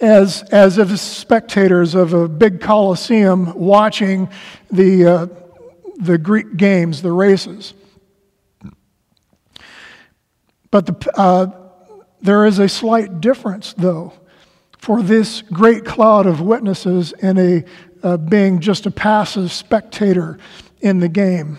as, 0.00 0.42
as 0.44 0.78
if 0.78 0.96
spectators 0.98 1.94
of 1.94 2.14
a 2.14 2.28
big 2.28 2.60
coliseum 2.60 3.52
watching 3.58 4.28
the, 4.70 5.06
uh, 5.06 5.26
the 5.98 6.16
Greek 6.16 6.56
games, 6.56 7.02
the 7.02 7.12
races. 7.12 7.74
But 10.70 10.86
the, 10.86 11.12
uh, 11.18 11.59
there 12.22 12.46
is 12.46 12.58
a 12.58 12.68
slight 12.68 13.20
difference, 13.20 13.72
though, 13.74 14.12
for 14.78 15.02
this 15.02 15.42
great 15.42 15.84
cloud 15.84 16.26
of 16.26 16.40
witnesses 16.40 17.12
and 17.12 17.38
a 17.38 17.64
uh, 18.02 18.16
being 18.16 18.60
just 18.60 18.86
a 18.86 18.90
passive 18.90 19.52
spectator 19.52 20.38
in 20.80 21.00
the 21.00 21.08
game. 21.08 21.58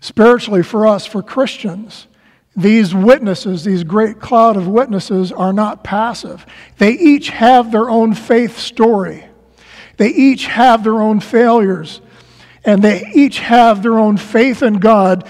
Spiritually, 0.00 0.62
for 0.62 0.86
us, 0.86 1.06
for 1.06 1.22
Christians, 1.22 2.06
these 2.54 2.94
witnesses, 2.94 3.64
these 3.64 3.84
great 3.84 4.20
cloud 4.20 4.56
of 4.56 4.66
witnesses, 4.66 5.32
are 5.32 5.52
not 5.52 5.84
passive. 5.84 6.46
They 6.78 6.92
each 6.92 7.28
have 7.28 7.70
their 7.70 7.90
own 7.90 8.14
faith 8.14 8.58
story. 8.58 9.26
They 9.98 10.08
each 10.08 10.46
have 10.46 10.84
their 10.84 11.00
own 11.00 11.20
failures. 11.20 12.00
And 12.64 12.82
they 12.82 13.10
each 13.14 13.40
have 13.40 13.82
their 13.82 13.98
own 13.98 14.16
faith 14.16 14.62
in 14.62 14.74
God 14.74 15.28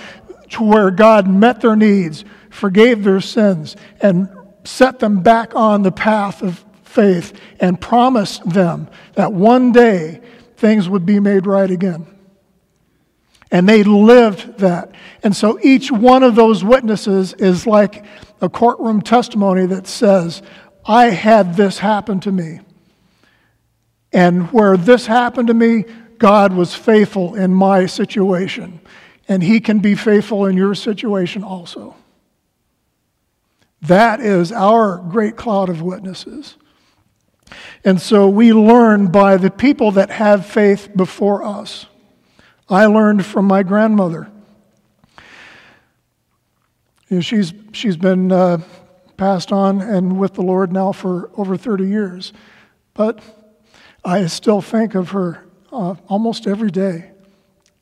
to 0.51 0.63
where 0.63 0.91
God 0.91 1.29
met 1.29 1.61
their 1.61 1.77
needs, 1.77 2.25
forgave 2.57 3.05
their 3.05 3.21
sins, 3.21 3.77
and 4.01 4.29
set 4.65 4.99
them 4.99 5.23
back 5.23 5.55
on 5.55 5.83
the 5.83 5.93
path 5.93 6.43
of 6.43 6.65
faith 6.83 7.39
and 7.61 7.81
promised 7.81 8.49
them 8.49 8.89
that 9.15 9.33
one 9.33 9.71
day 9.71 10.21
things 10.57 10.89
would 10.89 11.05
be 11.05 11.21
made 11.21 11.47
right 11.47 11.71
again. 11.71 12.07
And 13.51 13.69
they 13.69 13.85
lived 13.85 14.59
that. 14.59 14.93
And 15.23 15.37
so 15.37 15.59
each 15.63 15.93
one 15.93 16.23
of 16.23 16.35
those 16.35 16.65
witnesses 16.65 17.33
is 17.35 17.67
like 17.67 18.05
a 18.41 18.49
courtroom 18.49 19.03
testimony 19.03 19.67
that 19.67 19.87
says, 19.87 20.43
I 20.85 21.07
had 21.07 21.55
this 21.55 21.79
happen 21.79 22.19
to 22.21 22.33
me. 22.33 22.61
And 24.13 24.51
where 24.53 24.77
this 24.77 25.07
happened 25.07 25.49
to 25.49 25.55
me, 25.55 25.85
God 26.19 26.55
was 26.55 26.75
faithful 26.75 27.35
in 27.35 27.53
my 27.53 27.87
situation. 27.87 28.81
And 29.29 29.43
He 29.43 29.61
can 29.61 29.81
be 29.81 29.95
faithful 29.95 30.47
in 30.47 30.57
your 30.57 30.75
situation 30.75 31.45
also. 31.45 31.95
That 33.83 34.21
is 34.21 34.53
our 34.53 34.99
great 34.99 35.37
cloud 35.37 35.69
of 35.69 35.83
witnesses. 35.83 36.57
And 37.85 38.01
so 38.01 38.29
we 38.29 38.53
learn 38.53 39.09
by 39.09 39.37
the 39.37 39.51
people 39.51 39.93
that 39.93 40.11
have 40.11 40.47
faith 40.47 40.89
before 40.97 41.45
us. 41.45 41.87
I 42.69 42.87
learned 42.87 43.25
from 43.25 43.45
my 43.45 43.63
grandmother. 43.63 44.31
You 47.09 47.17
know, 47.17 47.21
she's, 47.21 47.55
she's 47.73 47.97
been 47.97 48.33
uh, 48.33 48.59
passed 49.17 49.53
on 49.53 49.81
and 49.81 50.19
with 50.19 50.35
the 50.35 50.43
Lord 50.43 50.73
now 50.73 50.91
for 50.91 51.31
over 51.37 51.57
30 51.57 51.87
years. 51.87 52.33
But 52.95 53.21
I 54.05 54.27
still 54.27 54.61
think 54.61 54.95
of 54.95 55.11
her 55.11 55.45
uh, 55.71 55.95
almost 56.09 56.47
every 56.47 56.71
day. 56.71 57.13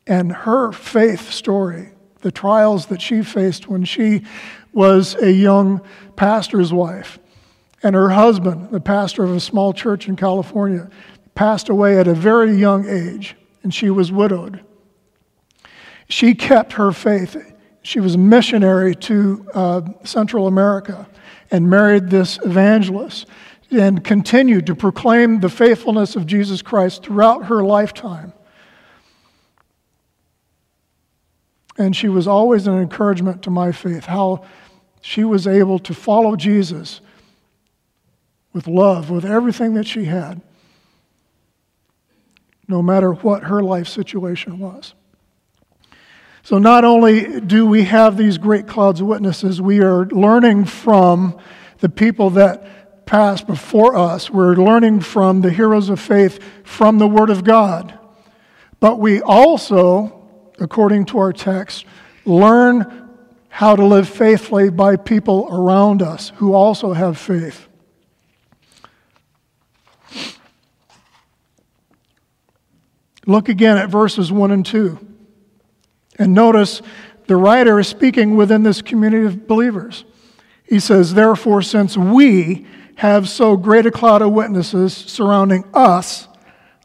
And 0.07 0.33
her 0.33 0.73
faith 0.73 1.31
story, 1.31 1.93
the 2.21 2.31
trials 2.31 2.87
that 2.87 3.01
she 3.01 3.23
faced 3.23 3.69
when 3.69 3.85
she 3.85 4.25
was 4.75 5.14
a 5.16 5.33
young 5.33 5.81
pastor's 6.16 6.73
wife, 6.73 7.19
and 7.83 7.95
her 7.95 8.11
husband, 8.11 8.71
the 8.71 8.81
pastor 8.81 9.25
of 9.25 9.31
a 9.31 9.40
small 9.40 9.73
church 9.73 10.09
in 10.09 10.16
California, 10.16 10.88
passed 11.35 11.69
away 11.69 11.99
at 11.99 12.07
a 12.07 12.14
very 12.14 12.54
young 12.54 12.88
age, 12.88 13.37
and 13.62 13.75
she 13.75 13.90
was 13.90 14.12
widowed. 14.12 14.64
She 16.09 16.35
kept 16.35 16.75
her 16.75 16.93
faith. 16.93 17.37
She 17.83 18.00
was 18.00 18.14
a 18.14 18.19
missionary 18.19 18.95
to 18.97 19.47
uh, 19.54 19.83
Central 20.04 20.47
America 20.47 21.09
and 21.50 21.69
married 21.69 22.11
this 22.11 22.38
evangelist 22.45 23.26
and 23.71 24.04
continued 24.04 24.66
to 24.66 24.75
proclaim 24.75 25.40
the 25.40 25.49
faithfulness 25.49 26.16
of 26.16 26.26
Jesus 26.26 26.62
Christ 26.62 27.02
throughout 27.02 27.47
her 27.47 27.64
lifetime. 27.64 28.33
And 31.77 31.96
she 31.96 32.09
was 32.09 32.29
always 32.29 32.66
an 32.66 32.79
encouragement 32.79 33.42
to 33.42 33.51
my 33.51 33.72
faith, 33.72 34.05
how 34.05 34.44
she 35.07 35.23
was 35.23 35.47
able 35.47 35.79
to 35.79 35.93
follow 35.93 36.35
Jesus 36.35 37.03
with 38.55 38.67
love, 38.67 39.11
with 39.11 39.27
everything 39.27 39.75
that 39.75 39.87
she 39.87 40.07
had, 40.07 40.40
no 42.67 42.81
matter 42.81 43.12
what 43.12 43.45
her 43.45 43.62
life 43.62 43.87
situation 43.87 44.59
was. 44.59 44.95
So, 46.43 46.57
not 46.57 46.87
only 46.87 47.38
do 47.38 47.67
we 47.67 47.85
have 47.85 48.17
these 48.17 48.38
great 48.38 48.67
clouds 48.67 49.03
of 49.03 49.07
witnesses, 49.07 49.61
we 49.61 49.83
are 49.83 50.07
learning 50.07 50.64
from 50.64 51.38
the 51.81 51.90
people 51.90 52.31
that 52.31 53.05
passed 53.05 53.47
before 53.47 53.97
us. 53.97 54.31
We're 54.31 54.55
learning 54.55 55.01
from 55.01 55.43
the 55.43 55.51
heroes 55.51 55.90
of 55.90 56.01
faith 56.01 56.43
from 56.62 56.97
the 56.97 57.07
Word 57.07 57.29
of 57.29 57.45
God. 57.45 57.99
But 58.81 58.99
we 58.99 59.21
also, 59.21 60.27
according 60.59 61.05
to 61.07 61.19
our 61.19 61.35
text, 61.35 61.85
learn 62.25 63.04
how 63.55 63.77
to 63.77 63.87
live 63.87 64.09
faithfully 64.09 64.69
by 64.69 64.97
people 64.97 65.47
around 65.49 66.03
us 66.03 66.33
who 66.38 66.53
also 66.53 66.93
have 66.93 67.17
faith. 67.17 67.69
Look 73.27 73.49
again 73.49 73.79
at 73.79 73.90
verses 73.90 74.33
1 74.33 74.51
and 74.51 74.67
2. 74.67 74.99
And 76.19 76.35
notice 76.35 76.83
the 77.29 77.37
writer 77.37 77.79
is 77.79 77.87
speaking 77.87 78.35
within 78.35 78.64
this 78.64 78.83
community 78.83 79.25
of 79.25 79.47
believers. 79.47 80.05
He 80.64 80.81
says, 80.81 81.14
Therefore, 81.14 81.62
since 81.62 81.97
we 81.97 82.67
have 82.97 83.29
so 83.29 83.57
great 83.57 83.87
a 83.87 83.93
cloud 83.93 84.21
of 84.21 84.33
witnesses 84.33 84.93
surrounding 84.93 85.62
us, 85.73 86.27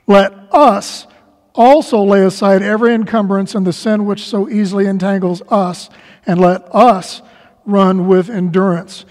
let 0.06 0.34
us 0.52 1.08
also 1.56 2.02
lay 2.04 2.24
aside 2.24 2.62
every 2.62 2.94
encumbrance 2.94 3.56
and 3.56 3.66
the 3.66 3.74
sin 3.74 4.06
which 4.06 4.26
so 4.26 4.50
easily 4.50 4.86
entangles 4.86 5.42
us, 5.50 5.90
and 6.26 6.40
let 6.40 6.64
us 6.74 7.22
run 7.66 8.08
with 8.08 8.30
endurance 8.30 9.06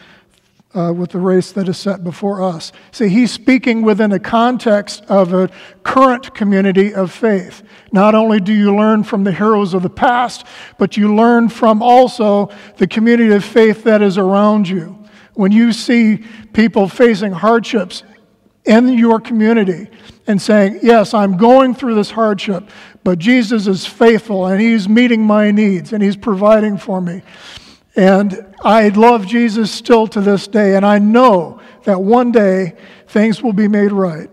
uh, 0.74 0.92
with 0.92 1.11
the 1.11 1.18
race 1.18 1.53
that 1.53 1.68
is 1.68 1.79
set 1.79 2.05
before 2.05 2.42
us. 2.42 2.72
See, 2.92 3.09
he's 3.09 3.33
speaking 3.33 3.83
within 3.83 4.12
a 4.12 4.18
context 4.18 5.05
of 5.07 5.33
a 5.33 5.51
current 5.83 6.35
community 6.35 6.94
of 6.94 7.11
faith. 7.11 7.62
Not 7.90 8.14
only 8.14 8.38
do 8.40 8.53
you 8.53 8.77
learn 8.77 9.03
from 9.03 9.24
the 9.24 9.33
heroes 9.33 9.74
of 9.74 9.83
the 9.83 9.90
past, 9.90 10.44
but 10.77 10.96
you 10.96 11.14
learn 11.14 11.48
from 11.48 11.83
also 11.83 12.51
the 12.77 12.87
community 12.87 13.33
of 13.33 13.44
faith 13.44 13.85
that 13.85 14.03
is 14.03 14.18
around 14.18 14.68
you. 14.68 14.98
When 15.35 15.53
you 15.53 15.72
see 15.72 16.24
people 16.53 16.88
facing 16.88 17.33
hardships 17.33 18.03
in 18.68 18.98
your 18.98 19.18
community 19.18 19.88
and 20.26 20.40
saying, 20.40 20.81
Yes, 20.83 21.14
I'm 21.14 21.38
going 21.38 21.74
through 21.74 21.94
this 21.94 22.11
hardship, 22.11 22.68
but 23.02 23.18
Jesus 23.18 23.66
is 23.66 23.87
faithful 23.87 24.46
and 24.46 24.61
He's 24.61 24.88
meeting 24.88 25.24
my 25.24 25.50
needs 25.50 25.92
and 25.92 26.02
He's 26.02 26.16
providing 26.16 26.76
for 26.76 27.00
me. 27.00 27.22
And 27.96 28.46
I 28.62 28.88
love 28.88 29.26
Jesus 29.26 29.72
still 29.72 30.07
to 30.09 30.20
this 30.20 30.46
day, 30.46 30.76
and 30.76 30.87
I 30.87 30.98
know 30.98 31.61
that 31.85 32.00
one 32.00 32.31
day 32.31 32.74
things 33.09 33.42
will 33.42 33.52
be 33.52 33.66
made 33.66 33.90
right 33.90 34.31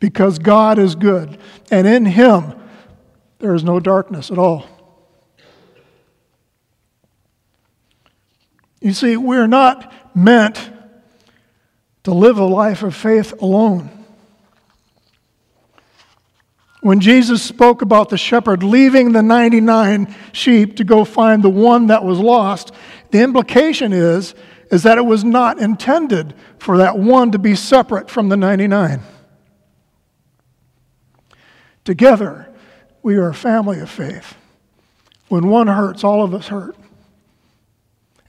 because 0.00 0.38
God 0.40 0.78
is 0.78 0.96
good, 0.96 1.38
and 1.70 1.86
in 1.86 2.06
Him 2.06 2.54
there 3.38 3.54
is 3.54 3.62
no 3.62 3.78
darkness 3.78 4.30
at 4.30 4.38
all. 4.38 4.66
You 8.80 8.92
see, 8.92 9.16
we're 9.16 9.46
not 9.46 9.92
meant 10.16 10.72
to 12.04 12.12
live 12.12 12.38
a 12.38 12.44
life 12.44 12.82
of 12.82 12.94
faith 12.94 13.32
alone. 13.40 13.90
When 16.80 17.00
Jesus 17.00 17.42
spoke 17.42 17.82
about 17.82 18.08
the 18.08 18.16
shepherd 18.16 18.62
leaving 18.62 19.12
the 19.12 19.22
99 19.22 20.14
sheep 20.32 20.76
to 20.76 20.84
go 20.84 21.04
find 21.04 21.42
the 21.42 21.50
one 21.50 21.88
that 21.88 22.04
was 22.04 22.18
lost, 22.18 22.72
the 23.10 23.22
implication 23.22 23.92
is, 23.92 24.34
is 24.70 24.84
that 24.84 24.96
it 24.96 25.04
was 25.04 25.22
not 25.22 25.58
intended 25.58 26.34
for 26.58 26.78
that 26.78 26.98
one 26.98 27.32
to 27.32 27.38
be 27.38 27.54
separate 27.54 28.08
from 28.08 28.30
the 28.30 28.36
99. 28.36 29.00
Together, 31.84 32.48
we 33.02 33.16
are 33.16 33.28
a 33.28 33.34
family 33.34 33.80
of 33.80 33.90
faith. 33.90 34.36
When 35.28 35.48
one 35.48 35.66
hurts, 35.66 36.02
all 36.02 36.22
of 36.22 36.34
us 36.34 36.48
hurt. 36.48 36.76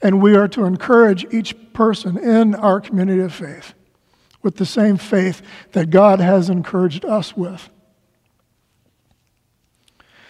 And 0.01 0.21
we 0.21 0.35
are 0.35 0.47
to 0.49 0.65
encourage 0.65 1.25
each 1.31 1.55
person 1.73 2.17
in 2.17 2.55
our 2.55 2.81
community 2.81 3.21
of 3.21 3.33
faith 3.33 3.73
with 4.41 4.57
the 4.57 4.65
same 4.65 4.97
faith 4.97 5.41
that 5.73 5.89
God 5.89 6.19
has 6.19 6.49
encouraged 6.49 7.05
us 7.05 7.37
with. 7.37 7.69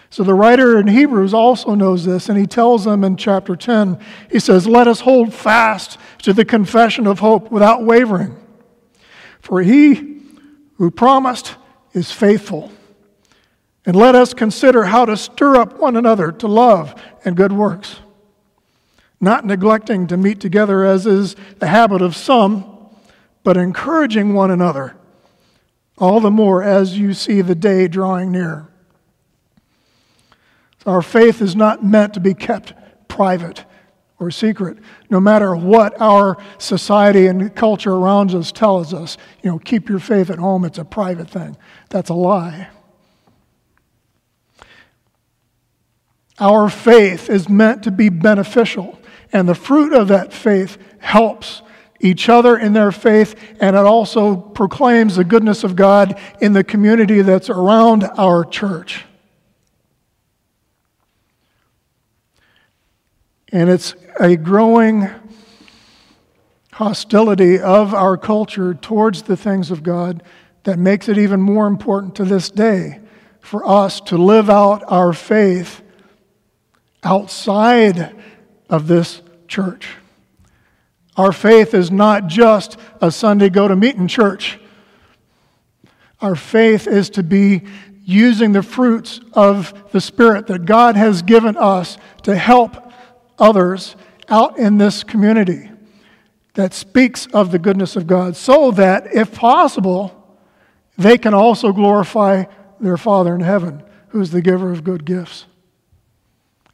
So 0.09 0.23
the 0.23 0.33
writer 0.33 0.77
in 0.77 0.87
Hebrews 0.87 1.33
also 1.33 1.73
knows 1.73 2.03
this, 2.03 2.27
and 2.27 2.37
he 2.37 2.45
tells 2.45 2.83
them 2.83 3.05
in 3.05 3.15
chapter 3.15 3.55
10, 3.55 3.97
he 4.29 4.39
says, 4.39 4.67
Let 4.67 4.89
us 4.89 4.99
hold 4.99 5.33
fast 5.33 5.97
to 6.23 6.33
the 6.33 6.43
confession 6.43 7.07
of 7.07 7.19
hope 7.19 7.49
without 7.49 7.85
wavering. 7.85 8.35
For 9.39 9.61
he 9.61 10.21
who 10.75 10.91
promised 10.91 11.55
is 11.93 12.11
faithful. 12.11 12.73
And 13.85 13.95
let 13.95 14.13
us 14.13 14.33
consider 14.33 14.83
how 14.83 15.05
to 15.05 15.15
stir 15.15 15.55
up 15.55 15.79
one 15.79 15.95
another 15.95 16.31
to 16.33 16.47
love 16.47 16.93
and 17.23 17.37
good 17.37 17.53
works, 17.53 17.95
not 19.21 19.45
neglecting 19.45 20.07
to 20.07 20.17
meet 20.17 20.39
together 20.39 20.83
as 20.83 21.05
is 21.05 21.35
the 21.59 21.67
habit 21.67 22.01
of 22.01 22.15
some, 22.15 22.65
but 23.43 23.55
encouraging 23.55 24.33
one 24.33 24.51
another, 24.51 24.95
all 25.97 26.19
the 26.19 26.31
more 26.31 26.63
as 26.63 26.97
you 26.97 27.13
see 27.13 27.41
the 27.41 27.55
day 27.55 27.87
drawing 27.87 28.31
near. 28.31 28.67
Our 30.85 31.01
faith 31.01 31.41
is 31.41 31.55
not 31.55 31.83
meant 31.83 32.15
to 32.15 32.19
be 32.19 32.33
kept 32.33 32.73
private 33.07 33.65
or 34.19 34.31
secret, 34.31 34.77
no 35.09 35.19
matter 35.19 35.55
what 35.55 35.99
our 35.99 36.37
society 36.59 37.25
and 37.27 37.55
culture 37.55 37.93
around 37.93 38.33
us 38.33 38.51
tells 38.51 38.93
us. 38.93 39.17
You 39.43 39.51
know, 39.51 39.59
keep 39.59 39.89
your 39.89 39.99
faith 39.99 40.29
at 40.29 40.37
home, 40.37 40.63
it's 40.63 40.77
a 40.77 40.85
private 40.85 41.29
thing. 41.29 41.57
That's 41.89 42.09
a 42.09 42.13
lie. 42.13 42.69
Our 46.39 46.69
faith 46.69 47.29
is 47.29 47.49
meant 47.49 47.83
to 47.83 47.91
be 47.91 48.09
beneficial, 48.09 48.97
and 49.33 49.47
the 49.47 49.55
fruit 49.55 49.93
of 49.93 50.07
that 50.09 50.33
faith 50.33 50.77
helps 50.99 51.61
each 51.99 52.29
other 52.29 52.57
in 52.57 52.73
their 52.73 52.91
faith, 52.91 53.35
and 53.59 53.75
it 53.75 53.85
also 53.85 54.35
proclaims 54.35 55.15
the 55.15 55.23
goodness 55.23 55.63
of 55.63 55.75
God 55.75 56.19
in 56.41 56.53
the 56.53 56.63
community 56.63 57.21
that's 57.21 57.49
around 57.49 58.03
our 58.17 58.43
church. 58.43 59.05
And 63.51 63.69
it's 63.69 63.95
a 64.19 64.35
growing 64.35 65.09
hostility 66.73 67.59
of 67.59 67.93
our 67.93 68.17
culture 68.17 68.73
towards 68.73 69.23
the 69.23 69.37
things 69.37 69.71
of 69.71 69.83
God 69.83 70.23
that 70.63 70.79
makes 70.79 71.09
it 71.09 71.17
even 71.17 71.41
more 71.41 71.67
important 71.67 72.15
to 72.15 72.25
this 72.25 72.49
day 72.49 72.99
for 73.41 73.67
us 73.67 73.99
to 74.01 74.17
live 74.17 74.49
out 74.49 74.83
our 74.87 75.13
faith 75.13 75.81
outside 77.03 78.15
of 78.71 78.87
this 78.87 79.21
church. 79.47 79.89
Our 81.17 81.33
faith 81.33 81.75
is 81.75 81.91
not 81.91 82.25
just 82.27 82.77
a 83.01 83.11
Sunday 83.11 83.49
go 83.49 83.67
to 83.67 83.75
meeting 83.75 84.07
church. 84.07 84.57
Our 86.21 86.35
faith 86.35 86.87
is 86.87 87.09
to 87.11 87.23
be 87.23 87.63
using 88.03 88.53
the 88.53 88.63
fruits 88.63 89.19
of 89.33 89.91
the 89.91 90.01
Spirit 90.01 90.47
that 90.47 90.65
God 90.65 90.95
has 90.95 91.21
given 91.21 91.57
us 91.57 91.97
to 92.23 92.35
help 92.35 92.91
others 93.37 93.95
out 94.29 94.57
in 94.57 94.77
this 94.77 95.03
community 95.03 95.69
that 96.53 96.73
speaks 96.73 97.27
of 97.27 97.51
the 97.51 97.59
goodness 97.59 97.95
of 97.95 98.07
God 98.07 98.35
so 98.35 98.71
that, 98.71 99.13
if 99.13 99.33
possible, 99.33 100.17
they 100.97 101.17
can 101.17 101.33
also 101.33 101.71
glorify 101.71 102.45
their 102.79 102.97
Father 102.97 103.35
in 103.35 103.41
heaven, 103.41 103.83
who's 104.09 104.31
the 104.31 104.41
giver 104.41 104.71
of 104.71 104.83
good 104.83 105.05
gifts. 105.05 105.45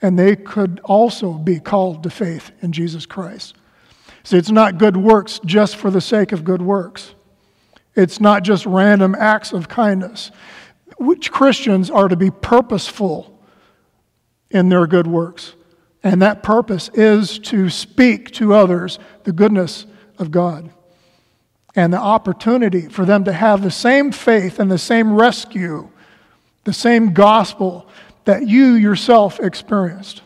And 0.02 0.18
they 0.18 0.36
could 0.36 0.80
also 0.84 1.34
be 1.34 1.60
called 1.60 2.04
to 2.04 2.10
faith 2.10 2.52
in 2.62 2.72
Jesus 2.72 3.06
Christ. 3.06 3.56
See, 4.24 4.38
it's 4.38 4.52
not 4.52 4.78
good 4.78 4.98
works 4.98 5.40
just 5.46 5.78
for 5.78 5.90
the 5.90 6.02
sake 6.02 6.32
of 6.32 6.44
good 6.44 6.62
works. 6.62 7.16
It's 7.96 8.20
not 8.20 8.44
just 8.44 8.66
random 8.66 9.16
acts 9.18 9.54
of 9.54 9.68
kindness. 9.68 10.32
Which 10.98 11.32
Christians 11.32 11.90
are 11.90 12.08
to 12.08 12.16
be 12.16 12.30
purposeful 12.30 13.40
in 14.52 14.70
their 14.70 14.86
good 14.86 15.08
works. 15.08 15.54
And 16.04 16.22
that 16.22 16.44
purpose 16.44 16.90
is 16.94 17.40
to 17.40 17.70
speak 17.70 18.32
to 18.34 18.54
others 18.54 19.00
the 19.24 19.32
goodness 19.32 19.86
of 20.20 20.32
God 20.32 20.70
and 21.76 21.94
the 21.94 22.00
opportunity 22.00 22.88
for 22.88 23.06
them 23.06 23.24
to 23.26 23.34
have 23.34 23.62
the 23.62 23.72
same 23.72 24.12
faith 24.12 24.60
and 24.60 24.72
the 24.72 24.78
same 24.78 25.14
rescue, 25.14 25.90
the 26.64 26.74
same 26.74 27.14
gospel 27.14 27.88
that 28.28 28.46
you 28.46 28.74
yourself 28.74 29.40
experienced. 29.40 30.22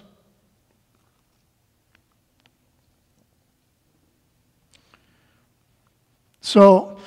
So 6.42 6.98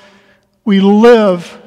we 0.64 0.78
live 0.78 1.61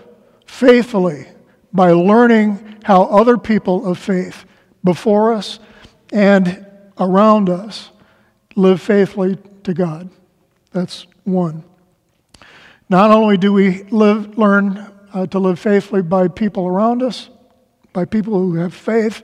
faithfully 0.45 1.27
by 1.73 1.91
learning 1.91 2.77
how 2.85 3.03
other 3.03 3.37
people 3.37 3.85
of 3.85 3.97
faith 3.97 4.45
before 4.81 5.33
us 5.33 5.59
and 6.13 6.65
around 6.97 7.49
us 7.49 7.91
live 8.55 8.81
faithfully 8.81 9.37
to 9.63 9.73
God. 9.73 10.09
That's 10.71 11.05
one. 11.25 11.65
Not 12.87 13.11
only 13.11 13.35
do 13.35 13.51
we 13.51 13.83
live, 13.91 14.37
learn 14.37 14.89
uh, 15.13 15.25
to 15.27 15.39
live 15.39 15.59
faithfully 15.59 16.01
by 16.01 16.29
people 16.29 16.65
around 16.65 17.03
us, 17.03 17.29
by 17.97 18.05
people 18.05 18.37
who 18.37 18.53
have 18.53 18.75
faith, 18.75 19.23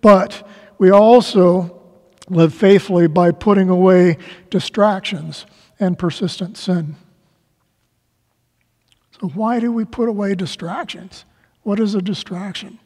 but 0.00 0.48
we 0.78 0.90
also 0.90 1.82
live 2.30 2.54
faithfully 2.54 3.06
by 3.06 3.30
putting 3.30 3.68
away 3.68 4.16
distractions 4.48 5.44
and 5.78 5.98
persistent 5.98 6.56
sin. 6.56 6.96
So, 9.20 9.28
why 9.28 9.60
do 9.60 9.70
we 9.70 9.84
put 9.84 10.08
away 10.08 10.34
distractions? 10.34 11.26
What 11.64 11.78
is 11.78 11.94
a 11.94 12.00
distraction? 12.00 12.78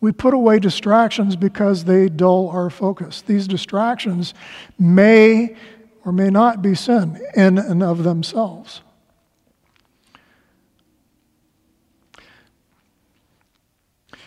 We 0.00 0.10
put 0.10 0.32
away 0.32 0.58
distractions 0.58 1.36
because 1.36 1.84
they 1.84 2.08
dull 2.08 2.48
our 2.48 2.70
focus. 2.70 3.20
These 3.20 3.46
distractions 3.46 4.32
may 4.78 5.54
or 6.06 6.12
may 6.12 6.30
not 6.30 6.62
be 6.62 6.74
sin 6.74 7.20
in 7.36 7.58
and 7.58 7.82
of 7.82 8.04
themselves. 8.04 8.80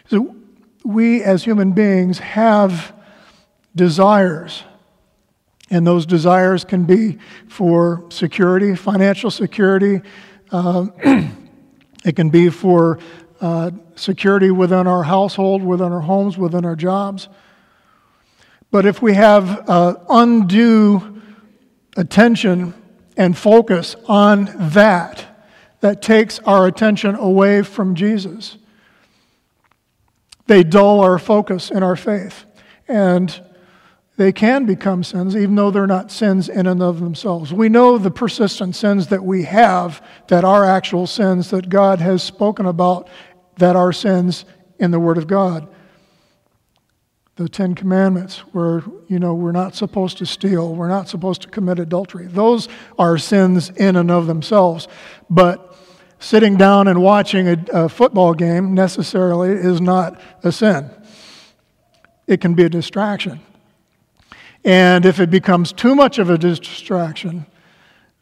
So, 0.10 0.36
we 0.84 1.24
as 1.24 1.44
human 1.44 1.72
beings 1.72 2.20
have 2.20 2.94
desires, 3.76 4.64
and 5.70 5.88
those 5.88 6.06
desires 6.06 6.66
can 6.66 6.84
be 6.84 7.20
for 7.48 8.06
security, 8.10 8.76
financial 8.76 9.32
security. 9.32 10.02
Um, 10.52 10.94
it 12.06 12.16
can 12.16 12.30
be 12.30 12.50
for 12.50 13.00
uh, 13.40 13.72
security 13.96 14.52
within 14.52 14.88
our 14.88 15.04
household, 15.04 15.64
within 15.64 15.92
our 15.92 16.02
homes, 16.02 16.38
within 16.38 16.66
our 16.66 16.76
jobs. 16.76 17.30
But 18.72 18.86
if 18.86 19.02
we 19.02 19.14
have 19.14 19.70
uh, 19.70 19.96
undue 20.10 21.22
attention 21.96 22.74
and 23.16 23.38
focus 23.38 23.96
on 24.08 24.50
that, 24.58 25.26
that 25.82 26.02
takes 26.02 26.40
our 26.40 26.68
attention 26.68 27.16
away 27.16 27.62
from 27.62 27.96
Jesus. 27.96 28.58
They 30.48 30.64
dull 30.64 31.00
our 31.00 31.20
focus 31.20 31.72
in 31.72 31.84
our 31.84 31.96
faith. 31.96 32.46
And 32.88 33.42
they 34.16 34.32
can 34.32 34.66
become 34.66 35.04
sins, 35.04 35.36
even 35.36 35.56
though 35.56 35.72
they're 35.72 35.88
not 35.88 36.12
sins 36.12 36.48
in 36.48 36.68
and 36.68 36.84
of 36.84 37.00
themselves. 37.00 37.52
We 37.52 37.68
know 37.68 37.98
the 37.98 38.12
persistent 38.12 38.76
sins 38.76 39.08
that 39.08 39.24
we 39.24 39.44
have 39.44 40.06
that 40.28 40.44
are 40.44 40.66
actual 40.66 41.08
sins 41.08 41.50
that 41.50 41.70
God 41.70 42.00
has 42.00 42.22
spoken 42.22 42.66
about 42.68 43.10
that 43.58 43.76
are 43.76 43.92
sins 43.92 44.46
in 44.78 44.92
the 44.92 45.00
Word 45.00 45.18
of 45.18 45.26
God. 45.26 45.68
The 47.38 47.50
Ten 47.50 47.74
Commandments, 47.74 48.40
where, 48.54 48.84
you 49.08 49.18
know, 49.18 49.34
we're 49.34 49.52
not 49.52 49.74
supposed 49.74 50.20
to 50.20 50.28
steal, 50.28 50.76
we're 50.76 50.88
not 50.88 51.10
supposed 51.10 51.42
to 51.42 51.48
commit 51.48 51.80
adultery. 51.80 52.28
Those 52.28 52.68
are 53.00 53.18
sins 53.18 53.72
in 53.72 53.96
and 53.96 54.12
of 54.12 54.28
themselves. 54.28 54.88
But 55.32 55.73
sitting 56.24 56.56
down 56.56 56.88
and 56.88 57.02
watching 57.02 57.50
a, 57.50 57.58
a 57.74 57.90
football 57.90 58.34
game 58.34 58.74
necessarily 58.74 59.50
is 59.50 59.82
not 59.82 60.20
a 60.42 60.52
sin, 60.52 60.90
it 62.28 62.40
can 62.40 62.54
be 62.54 62.64
a 62.64 62.70
distraction. 62.70 63.42
And 64.64 65.06
if 65.06 65.20
it 65.20 65.30
becomes 65.30 65.74
too 65.74 65.94
much 65.94 66.20
of 66.20 66.30
a 66.30 66.38
distraction, 66.38 67.46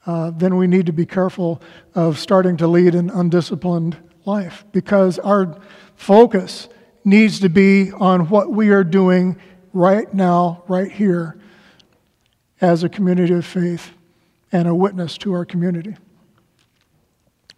uh, 0.08 0.32
then 0.32 0.58
we 0.58 0.66
need 0.66 0.88
to 0.88 0.92
be 0.92 1.06
careful 1.06 1.62
of 1.94 2.18
starting 2.18 2.58
to 2.58 2.68
lead 2.68 2.96
an 2.96 3.12
undisciplined 3.12 3.98
life 4.26 4.66
because 4.72 5.20
our 5.20 5.60
focus 5.96 6.70
needs 7.06 7.40
to 7.42 7.50
be 7.50 7.92
on 7.92 8.30
what 8.30 8.50
we 8.50 8.70
are 8.70 8.84
doing 8.84 9.38
right 9.74 10.12
now, 10.12 10.64
right 10.68 10.92
here, 10.92 11.38
as 12.60 12.84
a 12.84 12.90
community 12.90 13.34
of 13.36 13.46
faith 13.46 13.92
and 14.52 14.68
a 14.68 14.74
witness 14.74 15.20
to 15.20 15.34
our 15.34 15.46
community. 15.46 15.96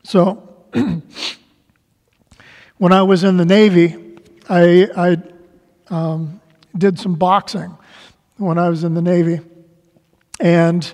So, 0.05 0.65
when 2.77 2.91
I 2.91 3.03
was 3.03 3.23
in 3.23 3.37
the 3.37 3.45
Navy, 3.45 3.95
I, 4.49 4.89
I 4.97 5.17
um, 5.89 6.41
did 6.77 6.99
some 6.99 7.15
boxing 7.15 7.77
when 8.35 8.57
I 8.57 8.67
was 8.67 8.83
in 8.83 8.95
the 8.95 9.01
Navy. 9.01 9.39
And 10.41 10.91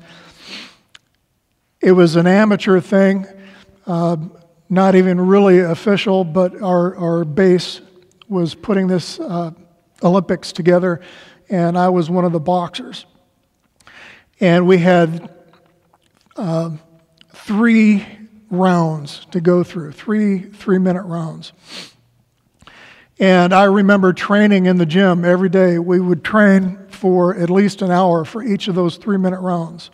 it 1.81 1.93
was 1.93 2.17
an 2.17 2.27
amateur 2.27 2.79
thing. 2.79 3.25
Uh, 3.87 4.17
not 4.69 4.93
even 4.93 5.19
really 5.19 5.57
official, 5.57 6.23
but 6.23 6.61
our, 6.61 6.95
our 6.95 7.25
base 7.25 7.81
was 8.27 8.53
putting 8.53 8.85
this 8.85 9.19
uh, 9.19 9.49
Olympics 10.03 10.51
together, 10.51 11.01
and 11.49 11.75
I 11.75 11.89
was 11.89 12.11
one 12.11 12.25
of 12.25 12.31
the 12.31 12.39
boxers. 12.39 13.07
And 14.39 14.67
we 14.67 14.77
had 14.77 15.31
uh, 16.35 16.69
three 17.33 18.05
rounds 18.49 19.25
to 19.31 19.41
go 19.41 19.63
through, 19.63 19.91
three 19.91 20.39
three 20.39 20.79
minute 20.79 21.03
rounds. 21.03 21.53
And 23.19 23.53
I 23.53 23.65
remember 23.65 24.13
training 24.13 24.65
in 24.65 24.77
the 24.77 24.85
gym 24.85 25.25
every 25.25 25.49
day. 25.49 25.77
We 25.77 25.99
would 25.99 26.23
train 26.23 26.79
for 26.89 27.35
at 27.35 27.49
least 27.49 27.81
an 27.81 27.91
hour 27.91 28.23
for 28.23 28.41
each 28.41 28.67
of 28.67 28.75
those 28.75 28.97
three 28.97 29.17
minute 29.17 29.41
rounds. 29.41 29.91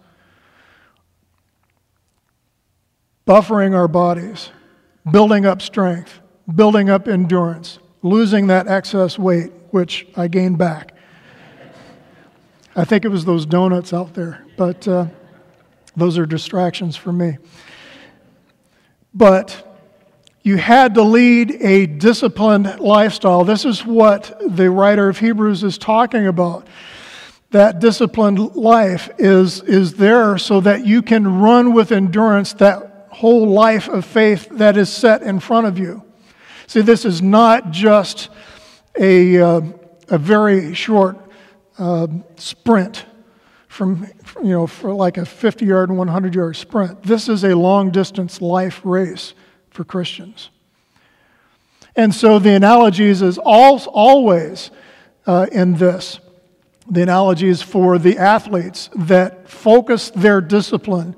buffering 3.26 3.74
our 3.76 3.88
bodies, 3.88 4.52
building 5.10 5.46
up 5.46 5.62
strength, 5.62 6.20
building 6.54 6.90
up 6.90 7.08
endurance, 7.08 7.80
losing 8.04 8.48
that 8.48 8.68
excess 8.68 9.18
weight, 9.18 9.52
which 9.72 10.08
I 10.16 10.28
gained 10.28 10.58
back. 10.58 10.96
I 12.76 12.86
think 12.86 13.06
it 13.06 13.10
was 13.10 13.26
those 13.26 13.46
donuts 13.46 13.94
out 13.94 14.14
there, 14.14 14.46
but 14.58 14.88
uh, 14.88 15.08
those 15.96 16.18
are 16.18 16.26
distractions 16.26 16.96
for 16.96 17.12
me. 17.12 17.38
But 19.16 19.66
you 20.44 20.58
had 20.58 20.94
to 20.96 21.02
lead 21.02 21.54
a 21.62 21.88
disciplined 21.88 22.80
lifestyle. 22.80 23.46
This 23.46 23.66
is 23.66 23.86
what 23.86 24.40
the 24.46 24.70
writer 24.70 25.10
of 25.10 25.18
Hebrews 25.18 25.64
is 25.64 25.78
talking 25.78 26.28
about. 26.28 26.68
That 27.52 27.80
disciplined 27.80 28.56
life 28.56 29.10
is, 29.18 29.62
is 29.62 29.94
there 29.94 30.38
so 30.38 30.60
that 30.60 30.86
you 30.86 31.02
can 31.02 31.40
run 31.40 31.74
with 31.74 31.94
endurance 31.94 32.54
that 32.54 33.08
whole 33.10 33.48
life 33.48 33.88
of 33.88 34.04
faith 34.04 34.50
that 34.52 34.76
is 34.76 34.92
set 34.92 35.24
in 35.24 35.40
front 35.40 35.66
of 35.66 35.80
you. 35.80 36.04
See, 36.68 36.82
this 36.82 37.06
is 37.06 37.22
not 37.22 37.72
just 37.72 38.30
a, 39.00 39.42
uh, 39.42 39.62
a 40.10 40.18
very 40.18 40.74
short 40.74 41.18
uh, 41.78 42.08
sprint 42.36 43.06
from, 43.76 44.08
you 44.42 44.52
know, 44.52 44.68
for 44.68 44.94
like 44.94 45.18
a 45.18 45.26
50 45.26 45.66
yard 45.66 45.90
and 45.90 45.98
100 45.98 46.34
yard 46.34 46.56
sprint. 46.56 47.04
This 47.04 47.28
is 47.28 47.44
a 47.44 47.56
long 47.56 47.92
distance 47.92 48.42
life 48.42 48.80
race 48.86 49.34
for 49.70 49.84
Christians. 49.84 50.50
And 51.94 52.16
so 52.16 52.40
the 52.40 52.52
analogies 52.52 53.22
is 53.22 53.38
all, 53.38 53.84
always 53.90 54.72
uh, 55.28 55.48
in 55.52 55.76
this. 55.76 56.22
The 56.90 57.02
analogies 57.02 57.62
for 57.62 57.98
the 57.98 58.18
athletes 58.18 58.90
that 58.96 59.50
focus 59.50 60.10
their 60.12 60.40
discipline 60.40 61.16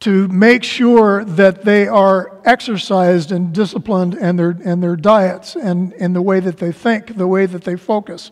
to 0.00 0.28
make 0.28 0.62
sure 0.62 1.24
that 1.24 1.64
they 1.64 1.88
are 1.88 2.40
exercised 2.44 3.32
and 3.32 3.52
disciplined 3.52 4.14
in 4.14 4.36
their, 4.36 4.50
in 4.50 4.80
their 4.80 4.96
diets 4.96 5.56
and 5.56 5.92
in 5.94 6.12
the 6.12 6.22
way 6.22 6.38
that 6.38 6.58
they 6.58 6.70
think, 6.70 7.16
the 7.16 7.26
way 7.26 7.46
that 7.46 7.64
they 7.64 7.74
focus, 7.74 8.30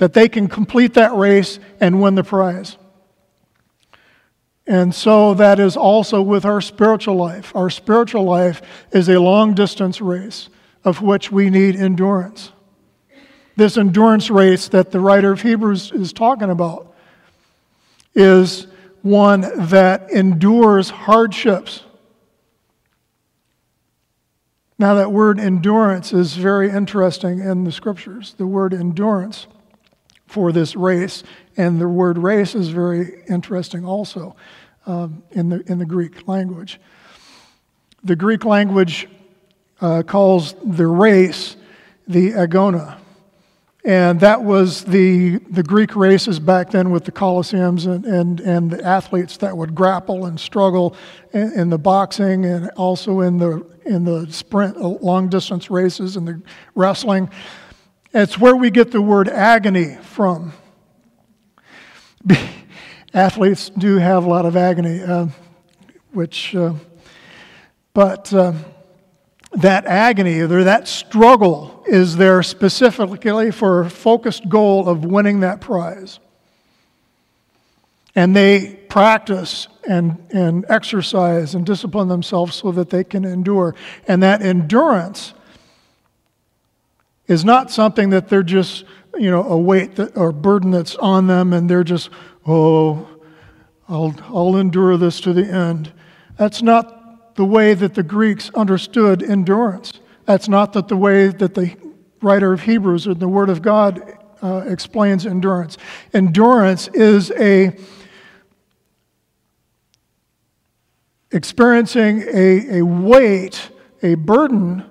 that 0.00 0.14
they 0.14 0.30
can 0.30 0.48
complete 0.48 0.94
that 0.94 1.14
race 1.14 1.58
and 1.78 2.00
win 2.00 2.14
the 2.14 2.24
prize. 2.24 2.78
And 4.66 4.94
so 4.94 5.34
that 5.34 5.60
is 5.60 5.76
also 5.76 6.22
with 6.22 6.46
our 6.46 6.62
spiritual 6.62 7.16
life. 7.16 7.54
Our 7.54 7.68
spiritual 7.68 8.24
life 8.24 8.62
is 8.92 9.10
a 9.10 9.20
long 9.20 9.54
distance 9.54 10.00
race 10.00 10.48
of 10.84 11.02
which 11.02 11.30
we 11.30 11.50
need 11.50 11.76
endurance. 11.76 12.50
This 13.56 13.76
endurance 13.76 14.30
race 14.30 14.68
that 14.68 14.90
the 14.90 15.00
writer 15.00 15.32
of 15.32 15.42
Hebrews 15.42 15.92
is 15.92 16.14
talking 16.14 16.48
about 16.48 16.94
is 18.14 18.68
one 19.02 19.42
that 19.68 20.10
endures 20.10 20.88
hardships. 20.88 21.84
Now, 24.78 24.94
that 24.94 25.12
word 25.12 25.38
endurance 25.38 26.14
is 26.14 26.36
very 26.36 26.70
interesting 26.70 27.40
in 27.40 27.64
the 27.64 27.72
scriptures. 27.72 28.34
The 28.38 28.46
word 28.46 28.72
endurance 28.72 29.46
for 30.30 30.52
this 30.52 30.76
race, 30.76 31.24
and 31.56 31.80
the 31.80 31.88
word 31.88 32.16
race 32.16 32.54
is 32.54 32.68
very 32.68 33.24
interesting 33.28 33.84
also 33.84 34.36
um, 34.86 35.22
in, 35.32 35.48
the, 35.48 35.60
in 35.70 35.78
the 35.78 35.84
Greek 35.84 36.28
language. 36.28 36.80
The 38.04 38.14
Greek 38.14 38.44
language 38.44 39.08
uh, 39.80 40.04
calls 40.04 40.54
the 40.64 40.86
race 40.86 41.56
the 42.06 42.30
agona. 42.30 42.96
And 43.84 44.20
that 44.20 44.42
was 44.42 44.84
the, 44.84 45.38
the 45.50 45.62
Greek 45.62 45.96
races 45.96 46.38
back 46.38 46.70
then 46.70 46.90
with 46.90 47.04
the 47.04 47.12
Colosseums 47.12 47.86
and, 47.86 48.04
and, 48.04 48.40
and 48.40 48.70
the 48.70 48.84
athletes 48.84 49.38
that 49.38 49.56
would 49.56 49.74
grapple 49.74 50.26
and 50.26 50.38
struggle 50.38 50.94
in, 51.32 51.52
in, 51.52 51.70
the 51.70 51.78
boxing 51.78 52.44
and 52.44 52.70
also 52.76 53.20
in 53.20 53.38
the, 53.38 53.66
in 53.86 54.04
the 54.04 54.30
sprint, 54.30 54.76
uh, 54.76 54.86
long 54.86 55.30
distance 55.30 55.70
races 55.70 56.16
and 56.16 56.28
the 56.28 56.42
wrestling. 56.74 57.30
It's 58.12 58.38
where 58.38 58.56
we 58.56 58.70
get 58.70 58.90
the 58.90 59.00
word 59.02 59.28
agony 59.28 59.96
from. 60.02 60.52
Athletes 63.14 63.70
do 63.70 63.98
have 63.98 64.24
a 64.24 64.28
lot 64.28 64.46
of 64.46 64.56
agony, 64.56 65.02
uh, 65.02 65.28
which, 66.12 66.54
uh, 66.54 66.74
but. 67.94 68.32
Uh, 68.32 68.52
that 69.52 69.84
agony 69.86 70.40
or 70.40 70.64
that 70.64 70.86
struggle 70.86 71.82
is 71.86 72.16
there 72.16 72.42
specifically 72.42 73.50
for 73.50 73.80
a 73.80 73.90
focused 73.90 74.48
goal 74.48 74.88
of 74.88 75.04
winning 75.04 75.40
that 75.40 75.60
prize. 75.60 76.20
And 78.14 78.34
they 78.34 78.76
practice 78.88 79.68
and, 79.88 80.24
and 80.30 80.64
exercise 80.68 81.54
and 81.54 81.64
discipline 81.64 82.08
themselves 82.08 82.56
so 82.56 82.72
that 82.72 82.90
they 82.90 83.04
can 83.04 83.24
endure. 83.24 83.74
And 84.06 84.22
that 84.22 84.42
endurance 84.42 85.34
is 87.30 87.44
not 87.44 87.70
something 87.70 88.10
that 88.10 88.28
they're 88.28 88.42
just, 88.42 88.84
you 89.16 89.30
know, 89.30 89.44
a 89.44 89.56
weight 89.56 89.94
that, 89.94 90.16
or 90.16 90.32
burden 90.32 90.72
that's 90.72 90.96
on 90.96 91.28
them 91.28 91.52
and 91.52 91.70
they're 91.70 91.84
just, 91.84 92.10
oh, 92.44 93.08
I'll, 93.88 94.12
I'll 94.24 94.56
endure 94.56 94.96
this 94.96 95.20
to 95.20 95.32
the 95.32 95.46
end. 95.46 95.92
That's 96.36 96.60
not 96.60 97.36
the 97.36 97.44
way 97.44 97.74
that 97.74 97.94
the 97.94 98.02
Greeks 98.02 98.50
understood 98.56 99.22
endurance. 99.22 100.00
That's 100.24 100.48
not 100.48 100.72
that 100.72 100.88
the 100.88 100.96
way 100.96 101.28
that 101.28 101.54
the 101.54 101.76
writer 102.20 102.52
of 102.52 102.62
Hebrews 102.62 103.06
or 103.06 103.14
the 103.14 103.28
Word 103.28 103.48
of 103.48 103.62
God 103.62 104.02
uh, 104.42 104.64
explains 104.66 105.24
endurance. 105.24 105.78
Endurance 106.12 106.88
is 106.88 107.30
a 107.38 107.78
experiencing 111.30 112.24
a, 112.32 112.78
a 112.78 112.84
weight, 112.84 113.70
a 114.02 114.14
burden, 114.14 114.84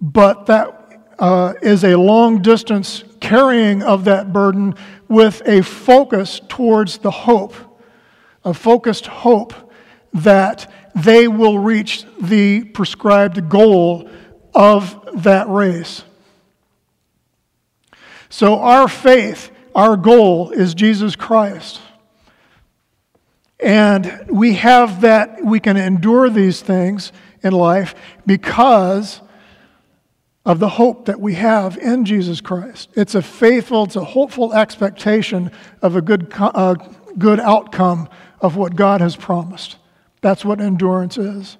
but 0.00 0.46
that 0.46 0.81
uh, 1.22 1.54
is 1.62 1.84
a 1.84 1.96
long 1.96 2.42
distance 2.42 3.04
carrying 3.20 3.80
of 3.80 4.06
that 4.06 4.32
burden 4.32 4.74
with 5.06 5.40
a 5.46 5.62
focus 5.62 6.40
towards 6.48 6.98
the 6.98 7.12
hope, 7.12 7.54
a 8.44 8.52
focused 8.52 9.06
hope 9.06 9.54
that 10.12 10.68
they 10.96 11.28
will 11.28 11.60
reach 11.60 12.04
the 12.20 12.64
prescribed 12.64 13.48
goal 13.48 14.10
of 14.52 15.22
that 15.22 15.48
race. 15.48 16.02
So, 18.28 18.58
our 18.58 18.88
faith, 18.88 19.52
our 19.76 19.96
goal 19.96 20.50
is 20.50 20.74
Jesus 20.74 21.14
Christ. 21.14 21.80
And 23.60 24.26
we 24.28 24.54
have 24.54 25.02
that, 25.02 25.44
we 25.44 25.60
can 25.60 25.76
endure 25.76 26.28
these 26.28 26.62
things 26.62 27.12
in 27.44 27.52
life 27.52 27.94
because 28.26 29.20
of 30.44 30.58
the 30.58 30.68
hope 30.68 31.04
that 31.06 31.20
we 31.20 31.34
have 31.34 31.78
in 31.78 32.04
Jesus 32.04 32.40
Christ. 32.40 32.90
It's 32.94 33.14
a 33.14 33.22
faithful, 33.22 33.84
it's 33.84 33.96
a 33.96 34.04
hopeful 34.04 34.52
expectation 34.52 35.52
of 35.82 35.94
a 35.94 36.02
good, 36.02 36.30
good 37.18 37.40
outcome 37.40 38.08
of 38.40 38.56
what 38.56 38.74
God 38.74 39.00
has 39.00 39.14
promised. 39.14 39.76
That's 40.20 40.44
what 40.44 40.60
endurance 40.60 41.16
is. 41.16 41.56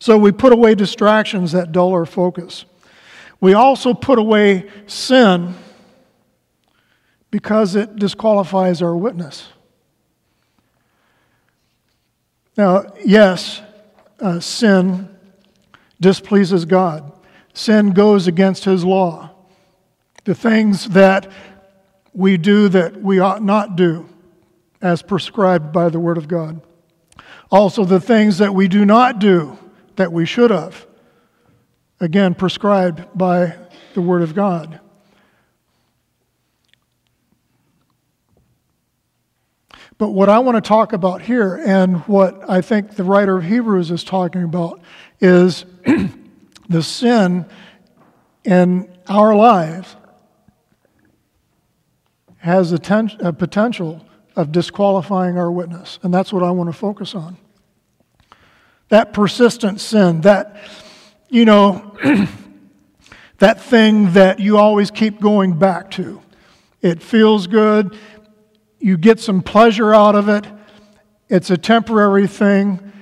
So 0.00 0.16
we 0.16 0.32
put 0.32 0.52
away 0.52 0.74
distractions 0.74 1.52
that 1.52 1.72
dull 1.72 1.92
our 1.92 2.06
focus. 2.06 2.64
We 3.40 3.54
also 3.54 3.94
put 3.94 4.18
away 4.18 4.68
sin 4.86 5.54
because 7.30 7.76
it 7.76 7.96
disqualifies 7.96 8.82
our 8.82 8.96
witness. 8.96 9.48
Now, 12.56 12.92
yes, 13.04 13.62
uh, 14.18 14.40
sin 14.40 15.08
displeases 16.00 16.64
God. 16.64 17.12
Sin 17.52 17.90
goes 17.90 18.26
against 18.26 18.64
His 18.64 18.84
law. 18.84 19.30
The 20.24 20.34
things 20.34 20.90
that 20.90 21.30
we 22.12 22.36
do 22.36 22.68
that 22.68 22.96
we 22.96 23.18
ought 23.18 23.42
not 23.42 23.76
do 23.76 24.08
as 24.82 25.02
prescribed 25.02 25.72
by 25.72 25.88
the 25.88 26.00
Word 26.00 26.18
of 26.18 26.28
God. 26.28 26.60
Also, 27.50 27.84
the 27.84 28.00
things 28.00 28.38
that 28.38 28.54
we 28.54 28.68
do 28.68 28.84
not 28.84 29.18
do 29.18 29.58
that 29.96 30.12
we 30.12 30.24
should 30.24 30.50
have, 30.50 30.86
again, 31.98 32.34
prescribed 32.34 33.06
by 33.14 33.56
the 33.94 34.00
Word 34.00 34.22
of 34.22 34.34
God. 34.34 34.80
But 39.98 40.12
what 40.12 40.30
I 40.30 40.38
want 40.38 40.56
to 40.56 40.66
talk 40.66 40.94
about 40.94 41.20
here, 41.20 41.56
and 41.56 41.98
what 42.06 42.48
I 42.48 42.62
think 42.62 42.92
the 42.92 43.04
writer 43.04 43.36
of 43.36 43.44
Hebrews 43.44 43.90
is 43.90 44.02
talking 44.02 44.44
about, 44.44 44.80
is 45.20 45.66
the 46.68 46.82
sin 46.82 47.46
in 48.44 48.90
our 49.08 49.34
lives 49.34 49.96
has 52.38 52.72
a, 52.72 52.78
ten- 52.78 53.10
a 53.20 53.32
potential 53.32 54.04
of 54.36 54.52
disqualifying 54.52 55.36
our 55.36 55.50
witness. 55.50 55.98
And 56.02 56.12
that's 56.12 56.32
what 56.32 56.42
I 56.42 56.50
want 56.50 56.68
to 56.68 56.72
focus 56.72 57.14
on. 57.14 57.36
That 58.88 59.12
persistent 59.12 59.80
sin, 59.80 60.22
that, 60.22 60.56
you 61.28 61.44
know, 61.44 61.96
that 63.38 63.60
thing 63.60 64.12
that 64.12 64.40
you 64.40 64.56
always 64.56 64.90
keep 64.90 65.20
going 65.20 65.58
back 65.58 65.90
to. 65.92 66.22
It 66.80 67.02
feels 67.02 67.46
good, 67.46 67.96
you 68.78 68.96
get 68.96 69.20
some 69.20 69.42
pleasure 69.42 69.94
out 69.94 70.14
of 70.14 70.28
it, 70.28 70.46
It's 71.28 71.50
a 71.50 71.58
temporary 71.58 72.26
thing, 72.26 72.92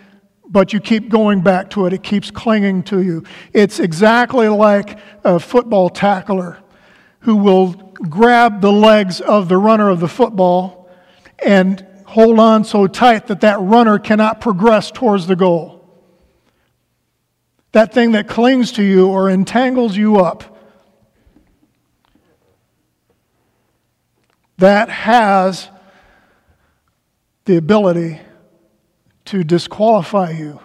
but 0.48 0.72
you 0.72 0.80
keep 0.80 1.08
going 1.08 1.42
back 1.42 1.70
to 1.70 1.86
it. 1.86 1.92
It 1.92 2.02
keeps 2.02 2.30
clinging 2.30 2.82
to 2.84 3.02
you. 3.02 3.24
It's 3.52 3.78
exactly 3.78 4.48
like 4.48 4.98
a 5.24 5.38
football 5.38 5.90
tackler 5.90 6.58
who 7.20 7.36
will 7.36 7.72
grab 7.72 8.60
the 8.60 8.72
legs 8.72 9.20
of 9.20 9.48
the 9.48 9.58
runner 9.58 9.90
of 9.90 10.00
the 10.00 10.08
football 10.08 10.88
and 11.44 11.86
hold 12.06 12.38
on 12.38 12.64
so 12.64 12.86
tight 12.86 13.26
that 13.26 13.42
that 13.42 13.60
runner 13.60 13.98
cannot 13.98 14.40
progress 14.40 14.90
towards 14.90 15.26
the 15.26 15.36
goal. 15.36 15.84
That 17.72 17.92
thing 17.92 18.12
that 18.12 18.28
clings 18.28 18.72
to 18.72 18.82
you 18.82 19.08
or 19.08 19.28
entangles 19.28 19.96
you 19.96 20.16
up. 20.16 20.56
That 24.56 24.88
has 24.88 25.68
the 27.44 27.56
ability 27.56 28.20
to 29.28 29.44
disqualify 29.44 30.30
you 30.30 30.58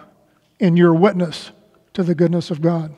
in 0.58 0.74
your 0.74 0.94
witness 0.94 1.52
to 1.92 2.02
the 2.02 2.14
goodness 2.14 2.50
of 2.50 2.62
God. 2.62 2.94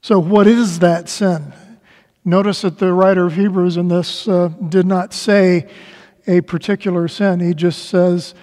So, 0.00 0.18
what 0.18 0.46
is 0.46 0.78
that 0.78 1.10
sin? 1.10 1.52
Notice 2.24 2.62
that 2.62 2.78
the 2.78 2.94
writer 2.94 3.26
of 3.26 3.34
Hebrews 3.34 3.76
in 3.76 3.88
this 3.88 4.26
uh, 4.26 4.48
did 4.48 4.86
not 4.86 5.12
say 5.12 5.68
a 6.26 6.40
particular 6.40 7.06
sin. 7.06 7.40
He 7.40 7.52
just 7.52 7.86
says, 7.88 8.34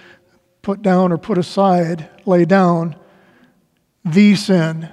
put 0.62 0.80
down 0.80 1.10
or 1.10 1.18
put 1.18 1.36
aside, 1.36 2.08
lay 2.26 2.44
down 2.44 2.94
the 4.04 4.36
sin 4.36 4.88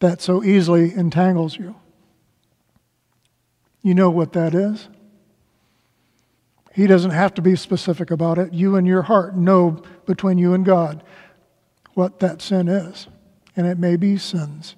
that 0.00 0.20
so 0.20 0.42
easily 0.42 0.92
entangles 0.92 1.56
you. 1.56 1.76
You 3.82 3.94
know 3.94 4.10
what 4.10 4.32
that 4.32 4.54
is. 4.54 4.88
He 6.72 6.86
doesn't 6.86 7.10
have 7.10 7.34
to 7.34 7.42
be 7.42 7.56
specific 7.56 8.10
about 8.10 8.38
it. 8.38 8.52
You 8.52 8.76
and 8.76 8.86
your 8.86 9.02
heart 9.02 9.36
know 9.36 9.82
between 10.06 10.38
you 10.38 10.54
and 10.54 10.64
God 10.64 11.02
what 11.94 12.20
that 12.20 12.40
sin 12.40 12.68
is. 12.68 13.08
And 13.56 13.66
it 13.66 13.78
may 13.78 13.96
be 13.96 14.16
sins. 14.16 14.76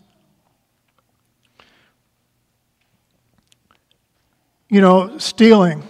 You 4.69 4.81
know, 4.81 5.19
stealing, 5.19 5.87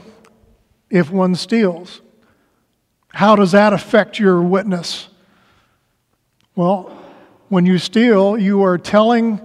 if 0.90 1.08
one 1.10 1.36
steals, 1.36 2.00
how 3.08 3.36
does 3.36 3.52
that 3.52 3.72
affect 3.72 4.18
your 4.18 4.42
witness? 4.42 5.08
Well, 6.56 6.98
when 7.48 7.64
you 7.64 7.78
steal, 7.78 8.36
you 8.36 8.64
are 8.64 8.78
telling 8.78 9.40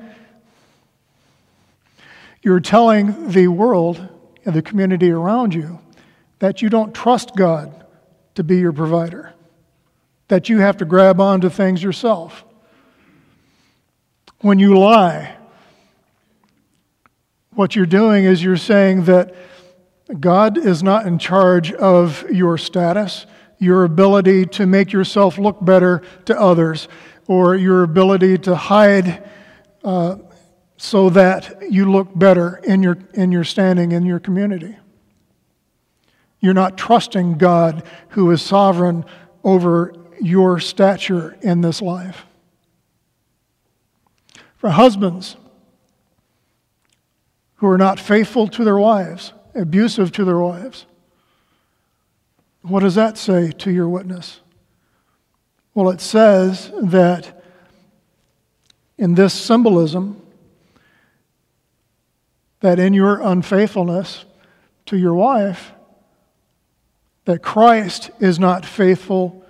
you're 2.41 2.59
telling 2.61 3.29
the 3.29 3.47
world 3.49 4.07
and 4.45 4.55
the 4.55 4.61
community 4.61 5.11
around 5.11 5.53
you 5.53 5.79
that 6.39 6.61
you 6.61 6.69
don't 6.69 6.93
trust 6.93 7.35
God 7.35 7.85
to 8.35 8.43
be 8.43 8.57
your 8.57 8.73
provider, 8.73 9.33
that 10.27 10.49
you 10.49 10.59
have 10.59 10.77
to 10.77 10.85
grab 10.85 11.19
onto 11.19 11.49
things 11.49 11.81
yourself. 11.81 12.43
When 14.41 14.59
you 14.59 14.77
lie, 14.77 15.35
what 17.51 17.75
you're 17.75 17.87
doing 17.87 18.25
is 18.25 18.43
you're 18.43 18.55
saying 18.57 19.05
that 19.05 19.33
God 20.19 20.57
is 20.57 20.83
not 20.83 21.07
in 21.07 21.17
charge 21.17 21.73
of 21.73 22.23
your 22.29 22.57
status, 22.57 23.25
your 23.57 23.83
ability 23.83 24.45
to 24.45 24.67
make 24.67 24.93
yourself 24.93 25.39
look 25.39 25.57
better 25.65 26.03
to 26.25 26.39
others, 26.39 26.87
or 27.27 27.55
your 27.55 27.83
ability 27.83 28.37
to 28.37 28.55
hide 28.55 29.27
uh, 29.83 30.17
so 30.77 31.09
that 31.09 31.71
you 31.71 31.91
look 31.91 32.07
better 32.17 32.61
in 32.63 32.83
your, 32.83 32.97
in 33.13 33.31
your 33.31 33.43
standing 33.43 33.91
in 33.91 34.05
your 34.05 34.19
community. 34.19 34.77
You're 36.47 36.53
not 36.53 36.77
trusting 36.77 37.39
God 37.39 37.83
who 38.11 38.31
is 38.31 38.41
sovereign 38.41 39.03
over 39.43 39.93
your 40.21 40.61
stature 40.61 41.35
in 41.41 41.59
this 41.59 41.81
life. 41.81 42.25
For 44.55 44.69
husbands 44.69 45.35
who 47.55 47.67
are 47.67 47.77
not 47.77 47.99
faithful 47.99 48.47
to 48.47 48.63
their 48.63 48.77
wives, 48.77 49.33
abusive 49.55 50.13
to 50.13 50.23
their 50.23 50.39
wives, 50.39 50.85
what 52.61 52.79
does 52.79 52.95
that 52.95 53.17
say 53.17 53.51
to 53.51 53.69
your 53.69 53.89
witness? 53.89 54.39
Well, 55.73 55.89
it 55.89 55.99
says 55.99 56.71
that 56.81 57.43
in 58.97 59.15
this 59.15 59.33
symbolism, 59.33 60.25
that 62.61 62.79
in 62.79 62.93
your 62.93 63.19
unfaithfulness 63.19 64.23
to 64.85 64.97
your 64.97 65.13
wife, 65.13 65.73
that 67.27 67.43
Christ 67.43 68.09
is 68.21 68.39
not 68.39 68.65
faithful 68.65 69.43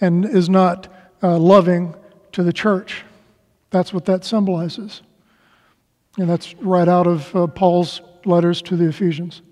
and 0.00 0.24
is 0.24 0.48
not 0.48 0.88
uh, 1.22 1.38
loving 1.38 1.94
to 2.32 2.42
the 2.42 2.52
church. 2.52 3.04
That's 3.70 3.92
what 3.92 4.06
that 4.06 4.24
symbolizes. 4.24 5.00
And 6.18 6.28
that's 6.28 6.54
right 6.56 6.88
out 6.88 7.06
of 7.06 7.34
uh, 7.36 7.46
Paul's 7.46 8.00
letters 8.24 8.60
to 8.62 8.76
the 8.76 8.88
Ephesians. 8.88 9.42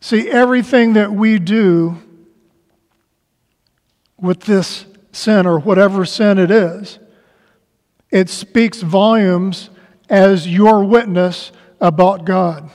See, 0.00 0.28
everything 0.28 0.94
that 0.94 1.12
we 1.12 1.38
do 1.38 1.98
with 4.18 4.40
this 4.40 4.86
sin, 5.12 5.46
or 5.46 5.60
whatever 5.60 6.04
sin 6.04 6.38
it 6.38 6.50
is, 6.50 6.98
it 8.10 8.28
speaks 8.28 8.82
volumes 8.82 9.70
as 10.08 10.48
your 10.48 10.82
witness 10.82 11.52
about 11.80 12.24
God. 12.24 12.70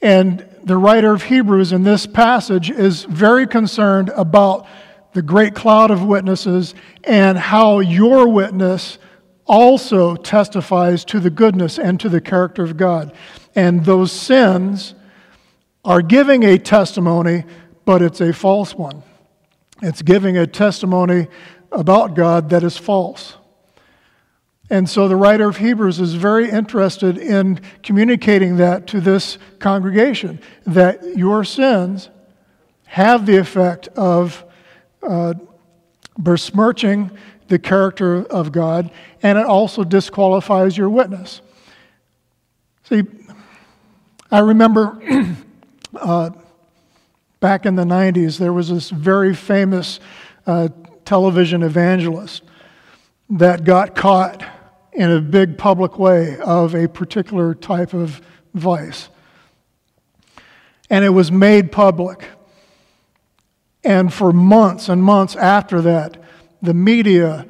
And 0.00 0.48
the 0.66 0.76
writer 0.76 1.12
of 1.12 1.22
Hebrews 1.22 1.72
in 1.72 1.84
this 1.84 2.08
passage 2.08 2.70
is 2.70 3.04
very 3.04 3.46
concerned 3.46 4.08
about 4.08 4.66
the 5.12 5.22
great 5.22 5.54
cloud 5.54 5.92
of 5.92 6.02
witnesses 6.02 6.74
and 7.04 7.38
how 7.38 7.78
your 7.78 8.28
witness 8.28 8.98
also 9.46 10.16
testifies 10.16 11.04
to 11.04 11.20
the 11.20 11.30
goodness 11.30 11.78
and 11.78 12.00
to 12.00 12.08
the 12.08 12.20
character 12.20 12.64
of 12.64 12.76
God. 12.76 13.14
And 13.54 13.84
those 13.84 14.10
sins 14.10 14.96
are 15.84 16.02
giving 16.02 16.42
a 16.42 16.58
testimony, 16.58 17.44
but 17.84 18.02
it's 18.02 18.20
a 18.20 18.32
false 18.32 18.74
one. 18.74 19.04
It's 19.82 20.02
giving 20.02 20.36
a 20.36 20.48
testimony 20.48 21.28
about 21.70 22.14
God 22.14 22.50
that 22.50 22.64
is 22.64 22.76
false. 22.76 23.36
And 24.68 24.88
so 24.88 25.06
the 25.06 25.16
writer 25.16 25.48
of 25.48 25.58
Hebrews 25.58 26.00
is 26.00 26.14
very 26.14 26.50
interested 26.50 27.18
in 27.18 27.60
communicating 27.82 28.56
that 28.56 28.88
to 28.88 29.00
this 29.00 29.38
congregation 29.60 30.40
that 30.66 31.16
your 31.16 31.44
sins 31.44 32.08
have 32.86 33.26
the 33.26 33.36
effect 33.36 33.88
of 33.88 34.44
uh, 35.02 35.34
besmirching 36.18 37.10
the 37.48 37.58
character 37.58 38.24
of 38.24 38.50
God, 38.50 38.90
and 39.22 39.38
it 39.38 39.46
also 39.46 39.84
disqualifies 39.84 40.76
your 40.76 40.88
witness. 40.88 41.40
See, 42.84 43.04
I 44.30 44.40
remember 44.40 45.00
uh, 45.94 46.30
back 47.38 47.66
in 47.66 47.76
the 47.76 47.84
90s, 47.84 48.38
there 48.38 48.52
was 48.52 48.70
this 48.70 48.90
very 48.90 49.34
famous 49.34 50.00
uh, 50.46 50.68
television 51.04 51.62
evangelist 51.62 52.42
that 53.30 53.64
got 53.64 53.94
caught 53.94 54.44
in 54.96 55.10
a 55.10 55.20
big 55.20 55.58
public 55.58 55.98
way 55.98 56.38
of 56.38 56.74
a 56.74 56.88
particular 56.88 57.54
type 57.54 57.92
of 57.92 58.22
vice. 58.54 59.10
And 60.88 61.04
it 61.04 61.10
was 61.10 61.30
made 61.30 61.70
public. 61.70 62.24
And 63.84 64.12
for 64.12 64.32
months 64.32 64.88
and 64.88 65.02
months 65.02 65.36
after 65.36 65.82
that, 65.82 66.16
the 66.62 66.72
media 66.72 67.46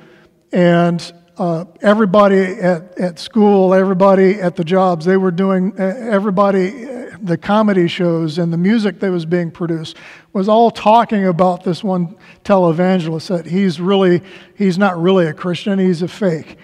and 0.53 1.13
uh, 1.39 1.67
everybody 1.83 2.41
at, 2.41 2.99
at 2.99 3.19
school, 3.21 3.73
everybody 3.73 4.41
at 4.41 4.57
the 4.57 4.65
jobs, 4.65 5.05
they 5.05 5.17
were 5.17 5.31
doing, 5.31 5.73
uh, 5.79 5.85
everybody, 5.85 6.85
uh, 6.85 7.17
the 7.23 7.39
comedy 7.39 7.87
shows 7.87 8.39
and 8.39 8.53
the 8.53 8.59
music 8.59 8.99
that 9.01 9.11
was 9.11 9.25
being 9.25 9.51
produced 9.53 9.97
was 10.33 10.49
all 10.49 10.71
talking 10.71 11.27
about 11.27 11.63
this 11.63 11.85
one 11.85 12.17
televangelist 12.43 13.29
that 13.29 13.47
he's 13.47 13.81
really, 13.81 14.21
he's 14.57 14.79
not 14.79 15.01
really 15.01 15.27
a 15.27 15.33
Christian, 15.33 15.79
he's 15.79 16.03
a 16.03 16.09
fake. 16.09 16.59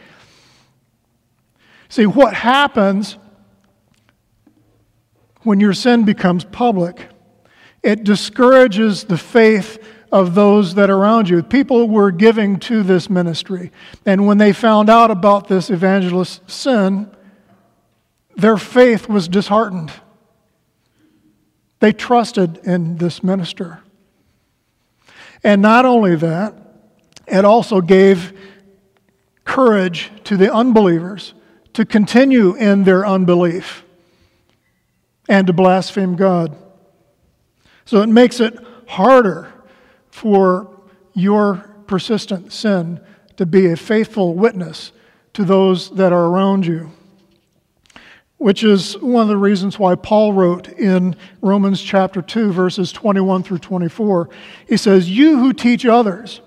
See, 1.93 2.07
what 2.07 2.33
happens 2.33 3.19
when 5.43 5.61
your 5.61 5.75
sin 5.75 6.07
becomes 6.07 6.43
public, 6.43 7.09
it 7.83 8.03
discourages 8.03 9.05
the 9.05 9.19
faith 9.19 9.79
of 10.11 10.35
those 10.35 10.77
that 10.77 10.89
are 10.89 10.97
around 10.97 11.29
you. 11.29 11.43
People 11.43 11.91
were 11.91 12.11
giving 12.11 12.59
to 12.61 12.83
this 12.83 13.11
ministry. 13.11 13.73
And 14.07 14.27
when 14.27 14.39
they 14.39 14.55
found 14.55 14.89
out 14.89 15.11
about 15.11 15.49
this 15.49 15.69
evangelist's 15.69 16.55
sin, 16.55 17.15
their 18.37 18.57
faith 18.57 19.07
was 19.07 19.29
disheartened. 19.29 19.93
They 21.81 21.93
trusted 21.93 22.57
in 22.65 22.97
this 22.97 23.23
minister. 23.23 23.81
And 25.45 25.61
not 25.61 25.85
only 25.85 26.17
that, 26.17 26.55
it 27.27 27.45
also 27.45 27.83
gave 27.83 28.33
courage 29.45 30.11
to 30.25 30.39
the 30.39 30.51
unbelievers 30.51 31.35
to 31.75 31.85
continue 31.85 32.55
in 32.55 32.85
their 32.85 33.07
unbelief 33.07 33.85
and 35.29 35.47
to 35.47 35.53
blaspheme 35.53 36.17
God. 36.17 36.57
So 37.85 38.03
it 38.03 38.09
makes 38.09 38.41
it 38.41 38.59
harder 38.87 39.53
for 40.11 40.81
your 41.15 41.57
persistent 41.87 42.53
sin 42.53 43.01
to 43.37 43.47
be 43.47 43.67
a 43.67 43.77
faithful 43.77 44.35
witness 44.35 44.93
to 45.35 45.45
those 45.45 45.91
that 45.97 46.13
are 46.13 46.27
around 46.27 46.67
you. 46.67 46.91
Which 48.37 48.65
is 48.65 48.99
one 48.99 49.23
of 49.23 49.29
the 49.29 49.37
reasons 49.37 49.79
why 49.79 49.95
Paul 49.95 50.33
wrote 50.33 50.69
in 50.69 51.17
Romans 51.41 51.81
chapter 51.81 52.21
2, 52.21 52.53
verses 52.53 52.93
21 52.93 53.45
through 53.45 53.59
24. 53.59 54.29
He 54.69 54.77
says, 54.77 55.09
You 55.09 55.39
who 55.39 55.53
teach 55.53 55.87
others, 55.87 56.41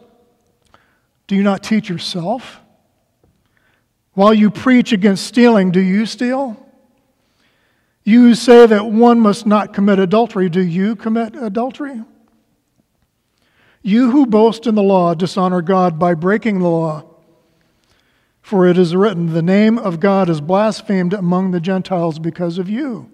do 1.28 1.36
you 1.36 1.44
not 1.44 1.64
teach 1.64 1.90
yourself? 1.90 2.60
While 4.16 4.34
you 4.34 4.49
preach 4.49 4.91
against 4.91 5.28
stealing, 5.28 5.72
do 5.72 5.82
you 5.82 6.05
steal? 6.05 6.57
You 8.05 8.34
say 8.34 8.66
that 8.66 8.86
one 8.86 9.20
must 9.20 9.45
not 9.45 9.74
commit 9.74 9.99
adultery. 9.99 10.49
Do 10.49 10.61
you 10.61 10.95
commit 10.95 11.36
adultery? 11.36 12.01
You 13.82 14.11
who 14.11 14.26
boast 14.26 14.68
in 14.68 14.76
the 14.76 14.84
law 14.84 15.13
dishonor 15.13 15.61
God 15.61 15.99
by 15.99 16.13
breaking 16.13 16.59
the 16.59 16.68
law. 16.68 17.03
For 18.41 18.68
it 18.68 18.78
is 18.78 18.95
written, 18.95 19.34
The 19.34 19.41
name 19.41 19.78
of 19.78 19.99
God 19.99 20.30
is 20.30 20.39
blasphemed 20.39 21.13
among 21.13 21.51
the 21.51 21.59
Gentiles 21.59 22.18
because 22.18 22.57
of 22.57 22.70
you. 22.70 23.09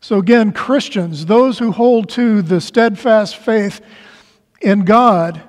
So, 0.00 0.18
again, 0.18 0.52
Christians, 0.52 1.26
those 1.26 1.58
who 1.58 1.72
hold 1.72 2.08
to 2.10 2.40
the 2.40 2.60
steadfast 2.60 3.36
faith 3.36 3.80
in 4.60 4.84
God 4.84 5.42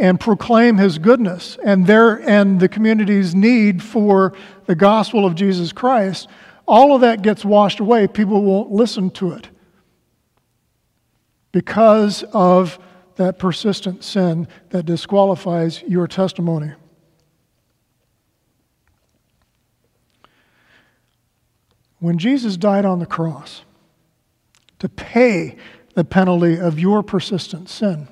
and 0.00 0.18
proclaim 0.18 0.78
his 0.78 0.98
goodness 0.98 1.58
and, 1.62 1.86
their, 1.86 2.26
and 2.28 2.58
the 2.58 2.68
community's 2.68 3.34
need 3.34 3.82
for 3.82 4.32
the 4.64 4.74
gospel 4.74 5.26
of 5.26 5.34
Jesus 5.34 5.72
Christ, 5.72 6.26
all 6.66 6.94
of 6.94 7.02
that 7.02 7.20
gets 7.22 7.44
washed 7.44 7.80
away. 7.80 8.08
People 8.08 8.42
won't 8.42 8.70
listen 8.70 9.10
to 9.10 9.32
it 9.32 9.48
because 11.52 12.22
of 12.32 12.78
that 13.16 13.38
persistent 13.38 14.02
sin 14.02 14.48
that 14.70 14.86
disqualifies 14.86 15.82
your 15.82 16.06
testimony. 16.06 16.72
When 21.98 22.16
Jesus 22.16 22.56
died 22.56 22.86
on 22.86 23.00
the 23.00 23.06
cross 23.06 23.62
to 24.78 24.88
pay 24.88 25.56
the 25.94 26.04
penalty 26.04 26.58
of 26.58 26.78
your 26.78 27.02
persistent 27.02 27.68
sin, 27.68 28.08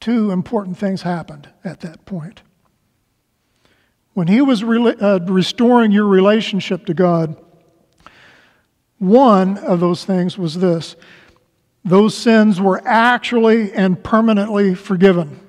two 0.00 0.30
important 0.30 0.78
things 0.78 1.02
happened 1.02 1.48
at 1.64 1.80
that 1.80 2.04
point. 2.04 2.42
When 4.14 4.28
he 4.28 4.40
was 4.40 4.64
re- 4.64 4.94
uh, 4.94 5.20
restoring 5.20 5.92
your 5.92 6.06
relationship 6.06 6.86
to 6.86 6.94
God, 6.94 7.36
one 8.98 9.58
of 9.58 9.80
those 9.80 10.04
things 10.04 10.36
was 10.36 10.58
this 10.58 10.96
those 11.84 12.14
sins 12.14 12.60
were 12.60 12.82
actually 12.84 13.72
and 13.72 14.02
permanently 14.02 14.74
forgiven. 14.74 15.40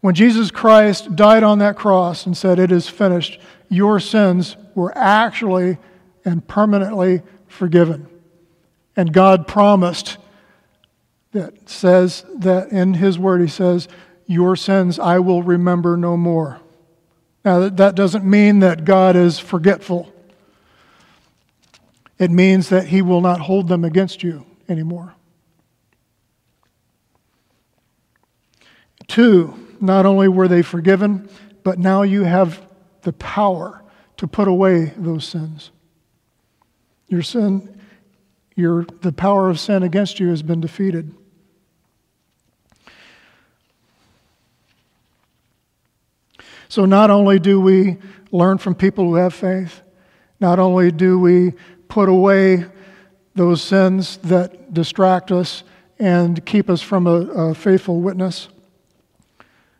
When 0.00 0.14
Jesus 0.14 0.50
Christ 0.50 1.14
died 1.14 1.42
on 1.42 1.60
that 1.60 1.76
cross 1.76 2.26
and 2.26 2.36
said, 2.36 2.58
It 2.58 2.72
is 2.72 2.88
finished, 2.88 3.38
your 3.68 4.00
sins 4.00 4.56
were 4.74 4.96
actually 4.96 5.78
and 6.24 6.46
permanently 6.46 7.22
forgiven. 7.46 8.08
And 8.96 9.12
God 9.12 9.46
promised 9.46 10.18
that 11.34 11.68
says 11.68 12.24
that 12.38 12.70
in 12.70 12.94
His 12.94 13.18
Word, 13.18 13.42
He 13.42 13.48
says, 13.48 13.88
Your 14.26 14.56
sins 14.56 14.98
I 14.98 15.18
will 15.18 15.42
remember 15.42 15.96
no 15.96 16.16
more. 16.16 16.60
Now, 17.44 17.68
that 17.68 17.94
doesn't 17.94 18.24
mean 18.24 18.60
that 18.60 18.86
God 18.86 19.16
is 19.16 19.38
forgetful. 19.38 20.10
It 22.18 22.30
means 22.30 22.70
that 22.70 22.86
He 22.86 23.02
will 23.02 23.20
not 23.20 23.40
hold 23.40 23.68
them 23.68 23.84
against 23.84 24.22
you 24.22 24.46
anymore. 24.68 25.14
Two, 29.08 29.54
not 29.80 30.06
only 30.06 30.28
were 30.28 30.48
they 30.48 30.62
forgiven, 30.62 31.28
but 31.64 31.78
now 31.78 32.02
you 32.02 32.22
have 32.22 32.62
the 33.02 33.12
power 33.12 33.82
to 34.16 34.26
put 34.26 34.48
away 34.48 34.92
those 34.96 35.26
sins. 35.26 35.72
Your 37.08 37.22
sin, 37.22 37.80
your, 38.54 38.86
the 39.02 39.12
power 39.12 39.50
of 39.50 39.58
sin 39.58 39.82
against 39.82 40.20
you 40.20 40.28
has 40.28 40.42
been 40.42 40.60
defeated. 40.60 41.12
So 46.68 46.84
not 46.84 47.10
only 47.10 47.38
do 47.38 47.60
we 47.60 47.98
learn 48.30 48.58
from 48.58 48.74
people 48.74 49.04
who 49.04 49.14
have 49.16 49.34
faith, 49.34 49.82
not 50.40 50.58
only 50.58 50.90
do 50.90 51.18
we 51.18 51.52
put 51.88 52.08
away 52.08 52.66
those 53.34 53.62
sins 53.62 54.16
that 54.18 54.72
distract 54.72 55.30
us 55.32 55.64
and 55.98 56.44
keep 56.44 56.68
us 56.68 56.82
from 56.82 57.06
a, 57.06 57.10
a 57.10 57.54
faithful 57.54 58.00
witness, 58.00 58.48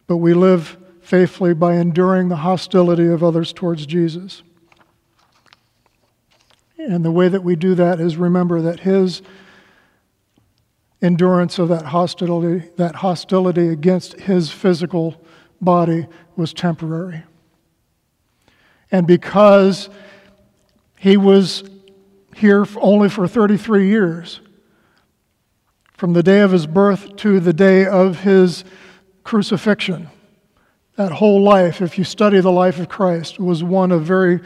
but 0.06 0.18
we 0.18 0.34
live 0.34 0.76
faithfully 1.00 1.54
by 1.54 1.74
enduring 1.74 2.28
the 2.28 2.36
hostility 2.36 3.06
of 3.06 3.22
others 3.22 3.52
towards 3.52 3.86
Jesus. 3.86 4.42
And 6.78 7.04
the 7.04 7.10
way 7.10 7.28
that 7.28 7.42
we 7.42 7.56
do 7.56 7.74
that 7.74 8.00
is 8.00 8.16
remember 8.16 8.60
that 8.62 8.80
his 8.80 9.22
endurance 11.00 11.58
of 11.58 11.68
that 11.68 11.86
hostility, 11.86 12.68
that 12.76 12.96
hostility 12.96 13.68
against 13.68 14.20
his 14.20 14.50
physical 14.50 15.22
body 15.60 16.06
was 16.36 16.52
temporary. 16.52 17.22
And 18.90 19.06
because 19.06 19.88
he 20.98 21.16
was 21.16 21.64
here 22.36 22.66
only 22.76 23.08
for 23.08 23.26
33 23.26 23.88
years, 23.88 24.40
from 25.92 26.12
the 26.12 26.22
day 26.22 26.40
of 26.40 26.50
his 26.50 26.66
birth 26.66 27.16
to 27.16 27.40
the 27.40 27.52
day 27.52 27.86
of 27.86 28.20
his 28.20 28.64
crucifixion, 29.22 30.08
that 30.96 31.12
whole 31.12 31.42
life, 31.42 31.80
if 31.80 31.98
you 31.98 32.04
study 32.04 32.40
the 32.40 32.52
life 32.52 32.78
of 32.78 32.88
Christ, 32.88 33.40
was 33.40 33.64
one 33.64 33.90
of 33.90 34.02
very 34.02 34.40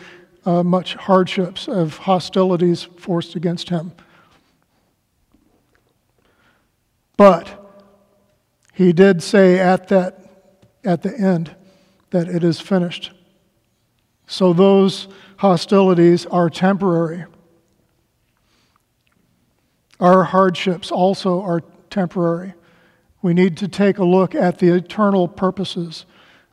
uh, 0.46 0.62
much 0.62 0.94
hardships, 0.94 1.68
of 1.68 1.98
hostilities 1.98 2.84
forced 2.84 3.34
against 3.34 3.68
him. 3.68 3.92
But 7.16 7.54
he 8.72 8.92
did 8.92 9.22
say 9.22 9.58
at 9.58 9.88
that 9.88 10.27
at 10.84 11.02
the 11.02 11.16
end 11.16 11.54
that 12.10 12.28
it 12.28 12.44
is 12.44 12.60
finished. 12.60 13.12
So 14.26 14.52
those 14.52 15.08
hostilities 15.38 16.26
are 16.26 16.50
temporary. 16.50 17.24
Our 20.00 20.24
hardships 20.24 20.92
also 20.92 21.40
are 21.42 21.62
temporary. 21.90 22.54
We 23.22 23.34
need 23.34 23.56
to 23.58 23.68
take 23.68 23.98
a 23.98 24.04
look 24.04 24.34
at 24.34 24.58
the 24.58 24.68
eternal 24.68 25.26
purposes 25.26 26.06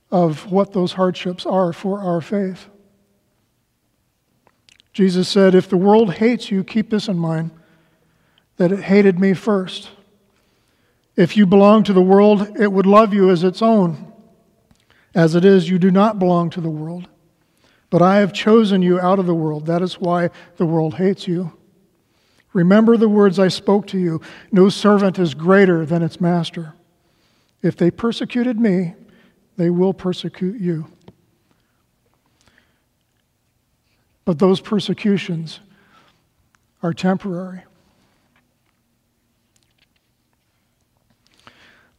of 0.09 0.51
what 0.51 0.73
those 0.73 0.93
hardships 0.93 1.45
are 1.45 1.73
for 1.73 1.99
our 1.99 2.21
faith. 2.21 2.67
Jesus 4.93 5.27
said, 5.27 5.53
If 5.53 5.67
the 5.67 5.77
world 5.77 6.15
hates 6.15 6.49
you, 6.49 6.63
keep 6.63 6.89
this 6.89 7.07
in 7.07 7.17
mind 7.17 7.51
that 8.57 8.71
it 8.71 8.83
hated 8.83 9.19
me 9.19 9.33
first. 9.33 9.89
If 11.15 11.35
you 11.35 11.45
belong 11.45 11.83
to 11.83 11.93
the 11.93 12.01
world, 12.01 12.57
it 12.57 12.71
would 12.71 12.85
love 12.85 13.13
you 13.13 13.29
as 13.29 13.43
its 13.43 13.61
own. 13.61 14.13
As 15.15 15.33
it 15.33 15.45
is, 15.45 15.69
you 15.69 15.79
do 15.79 15.89
not 15.89 16.19
belong 16.19 16.49
to 16.51 16.61
the 16.61 16.69
world, 16.69 17.07
but 17.89 18.01
I 18.01 18.17
have 18.17 18.33
chosen 18.33 18.81
you 18.81 18.99
out 18.99 19.17
of 19.17 19.25
the 19.25 19.33
world. 19.33 19.65
That 19.65 19.81
is 19.81 19.99
why 19.99 20.29
the 20.57 20.65
world 20.65 20.95
hates 20.95 21.25
you. 21.25 21.53
Remember 22.51 22.97
the 22.97 23.09
words 23.09 23.39
I 23.39 23.47
spoke 23.47 23.87
to 23.87 23.97
you 23.97 24.21
no 24.51 24.67
servant 24.69 25.17
is 25.17 25.33
greater 25.33 25.85
than 25.85 26.03
its 26.03 26.19
master. 26.19 26.73
If 27.61 27.77
they 27.77 27.91
persecuted 27.91 28.59
me, 28.59 28.93
they 29.57 29.69
will 29.69 29.93
persecute 29.93 30.59
you. 30.59 30.87
But 34.25 34.39
those 34.39 34.59
persecutions 34.59 35.61
are 36.83 36.93
temporary. 36.93 37.63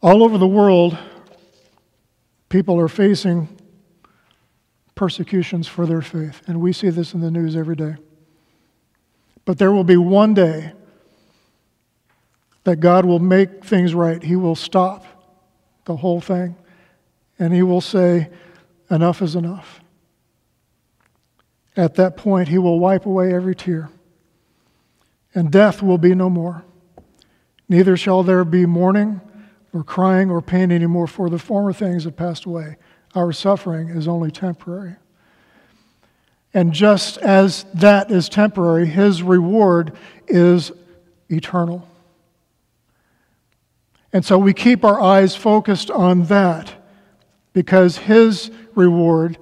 All 0.03 0.23
over 0.23 0.37
the 0.37 0.47
world, 0.47 0.99
People 2.57 2.81
are 2.81 2.89
facing 2.89 3.55
persecutions 4.95 5.69
for 5.69 5.85
their 5.85 6.01
faith, 6.01 6.41
and 6.47 6.59
we 6.59 6.73
see 6.73 6.89
this 6.89 7.13
in 7.13 7.21
the 7.21 7.31
news 7.31 7.55
every 7.55 7.77
day. 7.77 7.97
But 9.45 9.59
there 9.59 9.73
will 9.73 9.85
be 9.85 9.99
one 9.99 10.33
day 10.33 10.73
that 12.65 12.77
God 12.77 13.05
will 13.05 13.19
make 13.19 13.63
things 13.63 13.93
right. 13.93 14.23
He 14.23 14.37
will 14.37 14.55
stop 14.55 15.05
the 15.85 15.97
whole 15.97 16.23
thing, 16.23 16.57
and 17.39 17.53
He 17.53 17.63
will 17.63 17.83
say, 17.83 18.31
Enough 18.91 19.21
is 19.21 19.37
enough. 19.37 19.81
At 21.77 21.97
that 21.97 22.17
point, 22.17 22.49
He 22.49 22.57
will 22.57 22.81
wipe 22.81 23.05
away 23.05 23.35
every 23.35 23.55
tear, 23.55 23.91
and 25.35 25.53
death 25.53 25.83
will 25.83 25.99
be 25.99 26.15
no 26.15 26.31
more. 26.31 26.65
Neither 27.69 27.99
shall 27.99 28.23
there 28.23 28.47
be 28.47 28.65
mourning 28.65 29.21
or 29.77 29.85
crying 29.85 30.31
or 30.31 30.41
pain 30.41 30.73
anymore, 30.73 31.07
for 31.07 31.29
the 31.29 31.39
former 31.39 31.73
things 31.73 32.05
have 32.05 32.17
passed 32.17 32.47
away. 32.47 32.77
Our 33.15 33.33
suffering 33.33 33.89
is 33.89 34.09
only 34.09 34.31
temporary. 34.31 34.97
And 36.55 36.73
just 36.73 37.19
as 37.19 37.67
that 37.75 38.11
is 38.11 38.29
temporary, 38.31 38.87
his 38.87 39.23
reward 39.23 39.93
is 40.27 40.73
eternal. 41.29 41.87
And 44.13 44.25
so 44.25 44.39
we 44.39 44.55
keep 44.55 44.83
our 44.83 44.99
eyes 44.99 45.37
focused 45.37 45.91
on 45.91 46.25
that 46.25 46.73
because 47.53 47.99
his 47.99 48.51
reward 48.75 49.37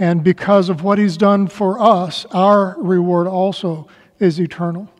and 0.00 0.24
because 0.24 0.68
of 0.68 0.82
what 0.82 0.98
he's 0.98 1.16
done 1.16 1.46
for 1.46 1.80
us, 1.80 2.24
our 2.32 2.76
reward 2.80 3.28
also 3.28 3.86
is 4.18 4.40
eternal. 4.40 4.90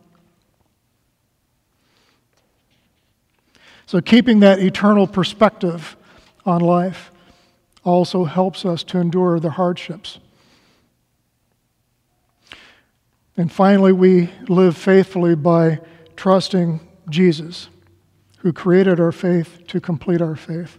So, 3.89 4.03
keeping 4.03 4.41
that 4.41 4.59
eternal 4.59 5.07
perspective 5.07 5.97
on 6.45 6.61
life 6.61 7.11
also 7.84 8.24
helps 8.24 8.66
us 8.66 8.84
to 8.84 8.99
endure 8.99 9.41
the 9.41 9.49
hardships. 9.49 10.18
And 13.34 13.51
finally, 13.51 13.93
we 13.93 14.28
live 14.47 14.76
faithfully 14.76 15.34
by 15.34 15.80
trusting 16.16 16.86
Jesus, 17.09 17.70
who 18.41 18.53
created 18.53 19.01
our 19.01 19.11
faith 19.11 19.61
to 19.68 19.80
complete 19.80 20.20
our 20.20 20.36
faith. 20.36 20.76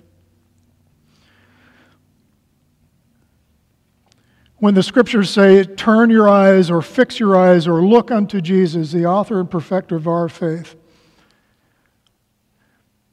When 4.57 4.75
the 4.75 4.83
scriptures 4.83 5.31
say, 5.31 5.63
turn 5.63 6.11
your 6.11 6.29
eyes 6.29 6.69
or 6.69 6.83
fix 6.83 7.19
your 7.19 7.35
eyes 7.35 7.67
or 7.67 7.81
look 7.81 8.11
unto 8.11 8.39
Jesus, 8.39 8.91
the 8.91 9.07
author 9.07 9.39
and 9.39 9.49
perfecter 9.49 9.95
of 9.95 10.07
our 10.07 10.29
faith, 10.29 10.75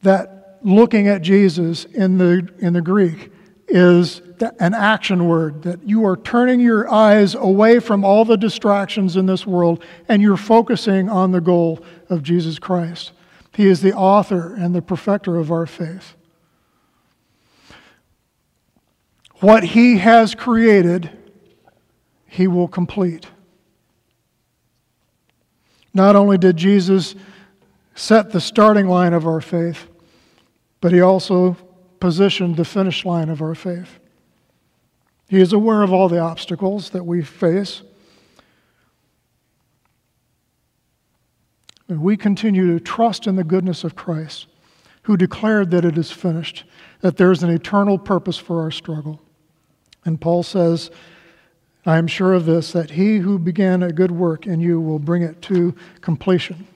that 0.07 0.59
looking 0.63 1.09
at 1.09 1.21
Jesus 1.21 1.85
in 1.85 2.17
the, 2.17 2.49
in 2.61 2.73
the 2.73 2.81
Greek 2.81 3.33
is 3.67 4.23
an 4.61 4.73
action 4.73 5.27
word, 5.27 5.63
that 5.63 5.83
you 5.83 6.07
are 6.07 6.17
turning 6.17 6.61
your 6.61 6.89
eyes 6.89 7.35
away 7.35 7.81
from 7.81 8.05
all 8.05 8.25
the 8.25 8.37
distractions 8.37 9.17
in 9.17 9.27
this 9.27 9.45
world 9.45 9.83
and 10.09 10.23
you're 10.23 10.37
focusing 10.37 11.09
on 11.09 11.33
the 11.33 11.41
goal 11.41 11.85
of 12.09 12.23
Jesus 12.23 12.61
Christ. 12.61 13.11
He 13.53 13.67
is 13.67 13.81
the 13.81 13.95
author 13.95 14.55
and 14.55 14.75
the 14.75 14.83
perfecter 14.83 15.39
of 15.39 15.51
our 15.51 15.67
faith. 15.67 16.15
What 19.41 19.65
he 19.65 19.99
has 19.99 20.37
created, 20.37 21.11
he 22.27 22.47
will 22.47 22.69
complete. 22.69 23.27
Not 25.93 26.15
only 26.15 26.39
did 26.39 26.57
Jesus 26.57 27.17
set 27.97 28.31
the 28.31 28.41
starting 28.41 28.87
line 28.87 29.13
of 29.13 29.27
our 29.27 29.41
faith, 29.41 29.89
but 30.81 30.93
he 30.93 31.01
also 31.01 31.57
positioned 32.01 32.57
the 32.57 32.65
finish 32.65 33.05
line 33.05 33.29
of 33.29 33.41
our 33.41 33.55
faith. 33.55 33.99
He 35.29 35.41
is 35.41 35.53
aware 35.53 35.83
of 35.83 35.93
all 35.93 36.09
the 36.09 36.21
obstacles 36.21 36.91
that 36.91 37.05
we 37.05 37.23
face. 37.23 37.83
And 41.89 42.01
we 42.01 42.17
continue 42.17 42.73
to 42.73 42.85
trust 42.85 43.27
in 43.27 43.37
the 43.37 43.45
goodness 43.45 43.85
of 43.85 43.97
Christ, 43.97 44.47
who 45.03 45.17
declared 45.17 45.71
that 45.71 45.85
it 45.85 45.97
is 45.97 46.11
finished, 46.11 46.65
that 47.01 47.17
there 47.17 47.33
is 47.33 47.43
an 47.43 47.51
eternal 47.51 47.99
purpose 47.99 48.39
for 48.39 48.61
our 48.61 48.71
struggle. 48.71 49.21
And 50.05 50.21
Paul 50.21 50.43
says, 50.43 50.91
I 51.85 51.99
am 51.99 52.09
sure 52.09 52.35
of 52.35 52.47
this, 52.47 52.73
that 52.73 52.91
he 52.91 53.19
who 53.19 53.39
began 53.39 53.83
a 53.83 53.93
good 53.93 54.11
work 54.11 54.47
in 54.47 54.61
you 54.61 54.81
will 54.81 54.99
bring 54.99 55.23
it 55.23 55.41
to 55.43 55.75
completion. 56.01 56.67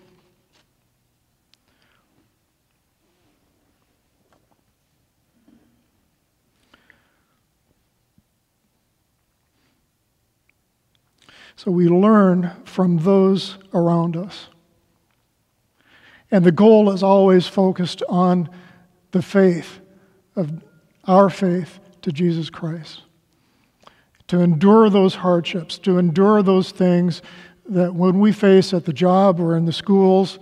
So 11.63 11.71
we 11.71 11.89
learn 11.89 12.53
from 12.65 13.01
those 13.01 13.59
around 13.75 14.17
us. 14.17 14.49
And 16.31 16.43
the 16.43 16.53
goal 16.53 16.91
is 16.91 17.03
always 17.03 17.47
focused 17.47 18.03
on 18.09 18.49
the 19.11 19.21
faith 19.21 19.79
of 20.37 20.65
our 21.05 21.29
faith 21.29 21.79
to 22.01 22.13
Jesus 22.13 22.49
Christ. 22.49 23.03
To 24.29 24.41
endure 24.41 24.89
those 24.89 25.17
hardships, 25.17 25.77
to 25.81 25.99
endure 25.99 26.43
those 26.43 26.71
things 26.71 27.21
that 27.69 27.95
when 27.95 28.21
we 28.21 28.33
face 28.33 28.73
at 28.73 28.87
the 28.87 28.95
job 28.95 29.39
or 29.39 29.55
in 29.55 29.67
the 29.67 29.73
schools, 29.75 30.39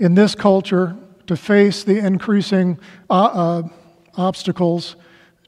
in 0.00 0.16
this 0.16 0.34
culture, 0.34 0.96
to 1.28 1.36
face 1.36 1.84
the 1.84 2.04
increasing 2.04 2.80
uh, 3.08 3.12
uh, 3.12 3.62
obstacles 4.16 4.96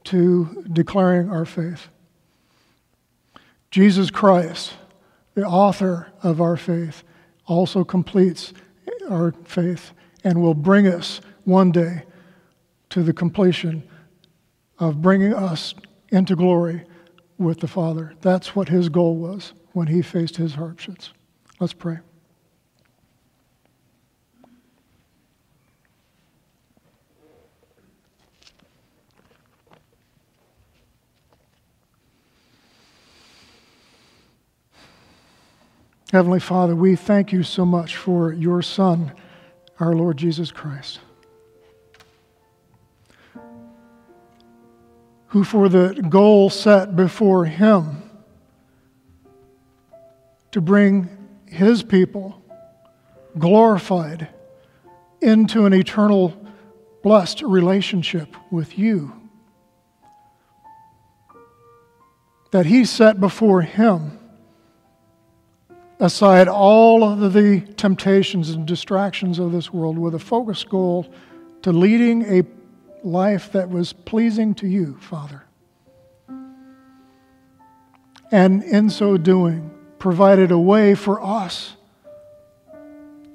to 0.09 0.65
declaring 0.73 1.29
our 1.29 1.45
faith. 1.45 1.87
Jesus 3.69 4.09
Christ, 4.09 4.73
the 5.35 5.45
author 5.45 6.11
of 6.23 6.41
our 6.41 6.57
faith, 6.57 7.03
also 7.45 7.83
completes 7.83 8.51
our 9.07 9.33
faith 9.45 9.91
and 10.23 10.41
will 10.41 10.55
bring 10.55 10.87
us 10.87 11.21
one 11.43 11.71
day 11.71 12.03
to 12.89 13.03
the 13.03 13.13
completion 13.13 13.87
of 14.79 14.99
bringing 14.99 15.33
us 15.33 15.75
into 16.09 16.35
glory 16.35 16.83
with 17.37 17.59
the 17.59 17.67
Father. 17.67 18.13
That's 18.21 18.55
what 18.55 18.67
his 18.67 18.89
goal 18.89 19.15
was 19.15 19.53
when 19.73 19.85
he 19.85 20.01
faced 20.01 20.37
his 20.37 20.55
hardships. 20.55 21.13
Let's 21.59 21.73
pray. 21.73 21.99
Heavenly 36.11 36.39
Father, 36.39 36.75
we 36.75 36.95
thank 36.95 37.31
you 37.31 37.43
so 37.43 37.67
much 37.67 37.95
for 37.95 38.33
your 38.33 38.63
Son, 38.63 39.11
our 39.79 39.93
Lord 39.93 40.17
Jesus 40.17 40.49
Christ, 40.49 40.99
who, 45.27 45.43
for 45.43 45.69
the 45.69 45.93
goal 46.09 46.49
set 46.49 46.95
before 46.95 47.45
him 47.45 48.09
to 50.49 50.59
bring 50.61 51.07
his 51.45 51.83
people 51.83 52.41
glorified 53.37 54.29
into 55.21 55.67
an 55.67 55.73
eternal, 55.73 56.35
blessed 57.03 57.43
relationship 57.43 58.35
with 58.49 58.79
you, 58.79 59.13
that 62.49 62.65
he 62.65 62.83
set 62.83 63.19
before 63.19 63.61
him 63.61 64.18
aside 65.99 66.47
all 66.47 67.03
of 67.03 67.33
the 67.33 67.61
temptations 67.75 68.51
and 68.51 68.65
distractions 68.65 69.39
of 69.39 69.51
this 69.51 69.73
world 69.73 69.97
with 69.97 70.15
a 70.15 70.19
focused 70.19 70.69
goal 70.69 71.11
to 71.61 71.71
leading 71.71 72.23
a 72.23 72.43
life 73.03 73.51
that 73.51 73.69
was 73.69 73.91
pleasing 73.91 74.53
to 74.53 74.67
you, 74.67 74.97
Father. 75.01 75.43
And 78.31 78.63
in 78.63 78.89
so 78.89 79.17
doing, 79.17 79.71
provided 79.97 80.51
a 80.51 80.59
way 80.59 80.95
for 80.95 81.21
us 81.21 81.75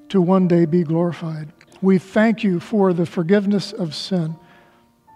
to 0.08 0.22
one 0.22 0.46
day 0.46 0.64
be 0.64 0.84
glorified. 0.84 1.52
We 1.82 1.98
thank 1.98 2.44
you 2.44 2.60
for 2.60 2.92
the 2.92 3.04
forgiveness 3.04 3.72
of 3.72 3.94
sin 3.94 4.36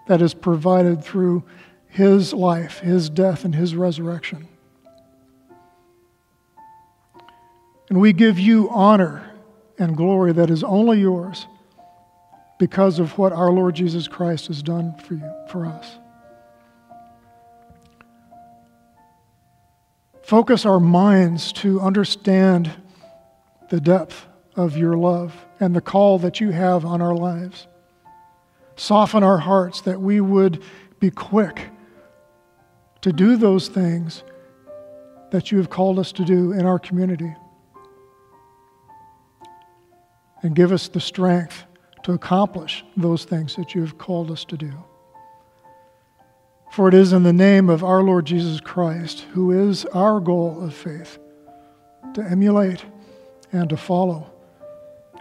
that 0.07 0.21
is 0.21 0.33
provided 0.33 1.03
through 1.03 1.43
his 1.87 2.33
life, 2.33 2.79
his 2.79 3.09
death, 3.09 3.45
and 3.45 3.55
his 3.55 3.75
resurrection. 3.75 4.48
And 7.89 7.99
we 7.99 8.13
give 8.13 8.39
you 8.39 8.69
honor 8.69 9.31
and 9.79 9.97
glory 9.97 10.31
that 10.33 10.51
is 10.51 10.63
only 10.63 10.99
yours 10.99 11.47
because 12.59 12.99
of 12.99 13.17
what 13.17 13.33
our 13.33 13.51
Lord 13.51 13.75
Jesus 13.75 14.07
Christ 14.07 14.47
has 14.47 14.61
done 14.61 14.95
for 14.99 15.15
you, 15.15 15.33
for 15.49 15.65
us. 15.65 15.97
Focus 20.21 20.65
our 20.65 20.79
minds 20.79 21.51
to 21.53 21.81
understand 21.81 22.71
the 23.69 23.81
depth 23.81 24.27
of 24.55 24.77
your 24.77 24.95
love 24.95 25.33
and 25.59 25.75
the 25.75 25.81
call 25.81 26.19
that 26.19 26.39
you 26.39 26.51
have 26.51 26.85
on 26.85 27.01
our 27.01 27.15
lives. 27.15 27.65
Soften 28.75 29.23
our 29.23 29.39
hearts 29.39 29.81
that 29.81 29.99
we 29.99 30.21
would 30.21 30.61
be 30.99 31.09
quick 31.09 31.69
to 33.01 33.11
do 33.11 33.37
those 33.37 33.67
things 33.67 34.23
that 35.31 35.51
you 35.51 35.57
have 35.57 35.69
called 35.69 35.97
us 35.97 36.11
to 36.11 36.25
do 36.25 36.51
in 36.51 36.65
our 36.65 36.77
community 36.77 37.33
and 40.41 40.55
give 40.55 40.71
us 40.71 40.87
the 40.87 40.99
strength 40.99 41.63
to 42.03 42.13
accomplish 42.13 42.83
those 42.95 43.25
things 43.25 43.55
that 43.55 43.75
you 43.75 43.81
have 43.81 43.97
called 43.97 44.31
us 44.31 44.45
to 44.45 44.57
do. 44.57 44.71
For 46.71 46.87
it 46.87 46.93
is 46.93 47.13
in 47.13 47.23
the 47.23 47.33
name 47.33 47.69
of 47.69 47.83
our 47.83 48.03
Lord 48.03 48.25
Jesus 48.25 48.61
Christ, 48.61 49.21
who 49.33 49.51
is 49.51 49.85
our 49.85 50.19
goal 50.19 50.61
of 50.61 50.73
faith, 50.73 51.17
to 52.13 52.21
emulate 52.21 52.85
and 53.51 53.69
to 53.69 53.77
follow 53.77 54.31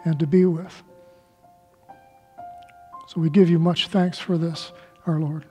and 0.04 0.18
to 0.20 0.26
be 0.26 0.44
with. 0.44 0.82
So 3.08 3.20
we 3.20 3.30
give 3.30 3.48
you 3.48 3.58
much 3.58 3.88
thanks 3.88 4.18
for 4.18 4.36
this, 4.36 4.72
our 5.06 5.18
Lord. 5.18 5.46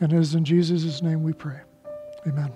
And 0.00 0.12
it 0.12 0.16
is 0.16 0.34
in 0.34 0.44
Jesus' 0.44 1.02
name 1.02 1.22
we 1.22 1.32
pray. 1.32 1.60
Amen. 2.26 2.52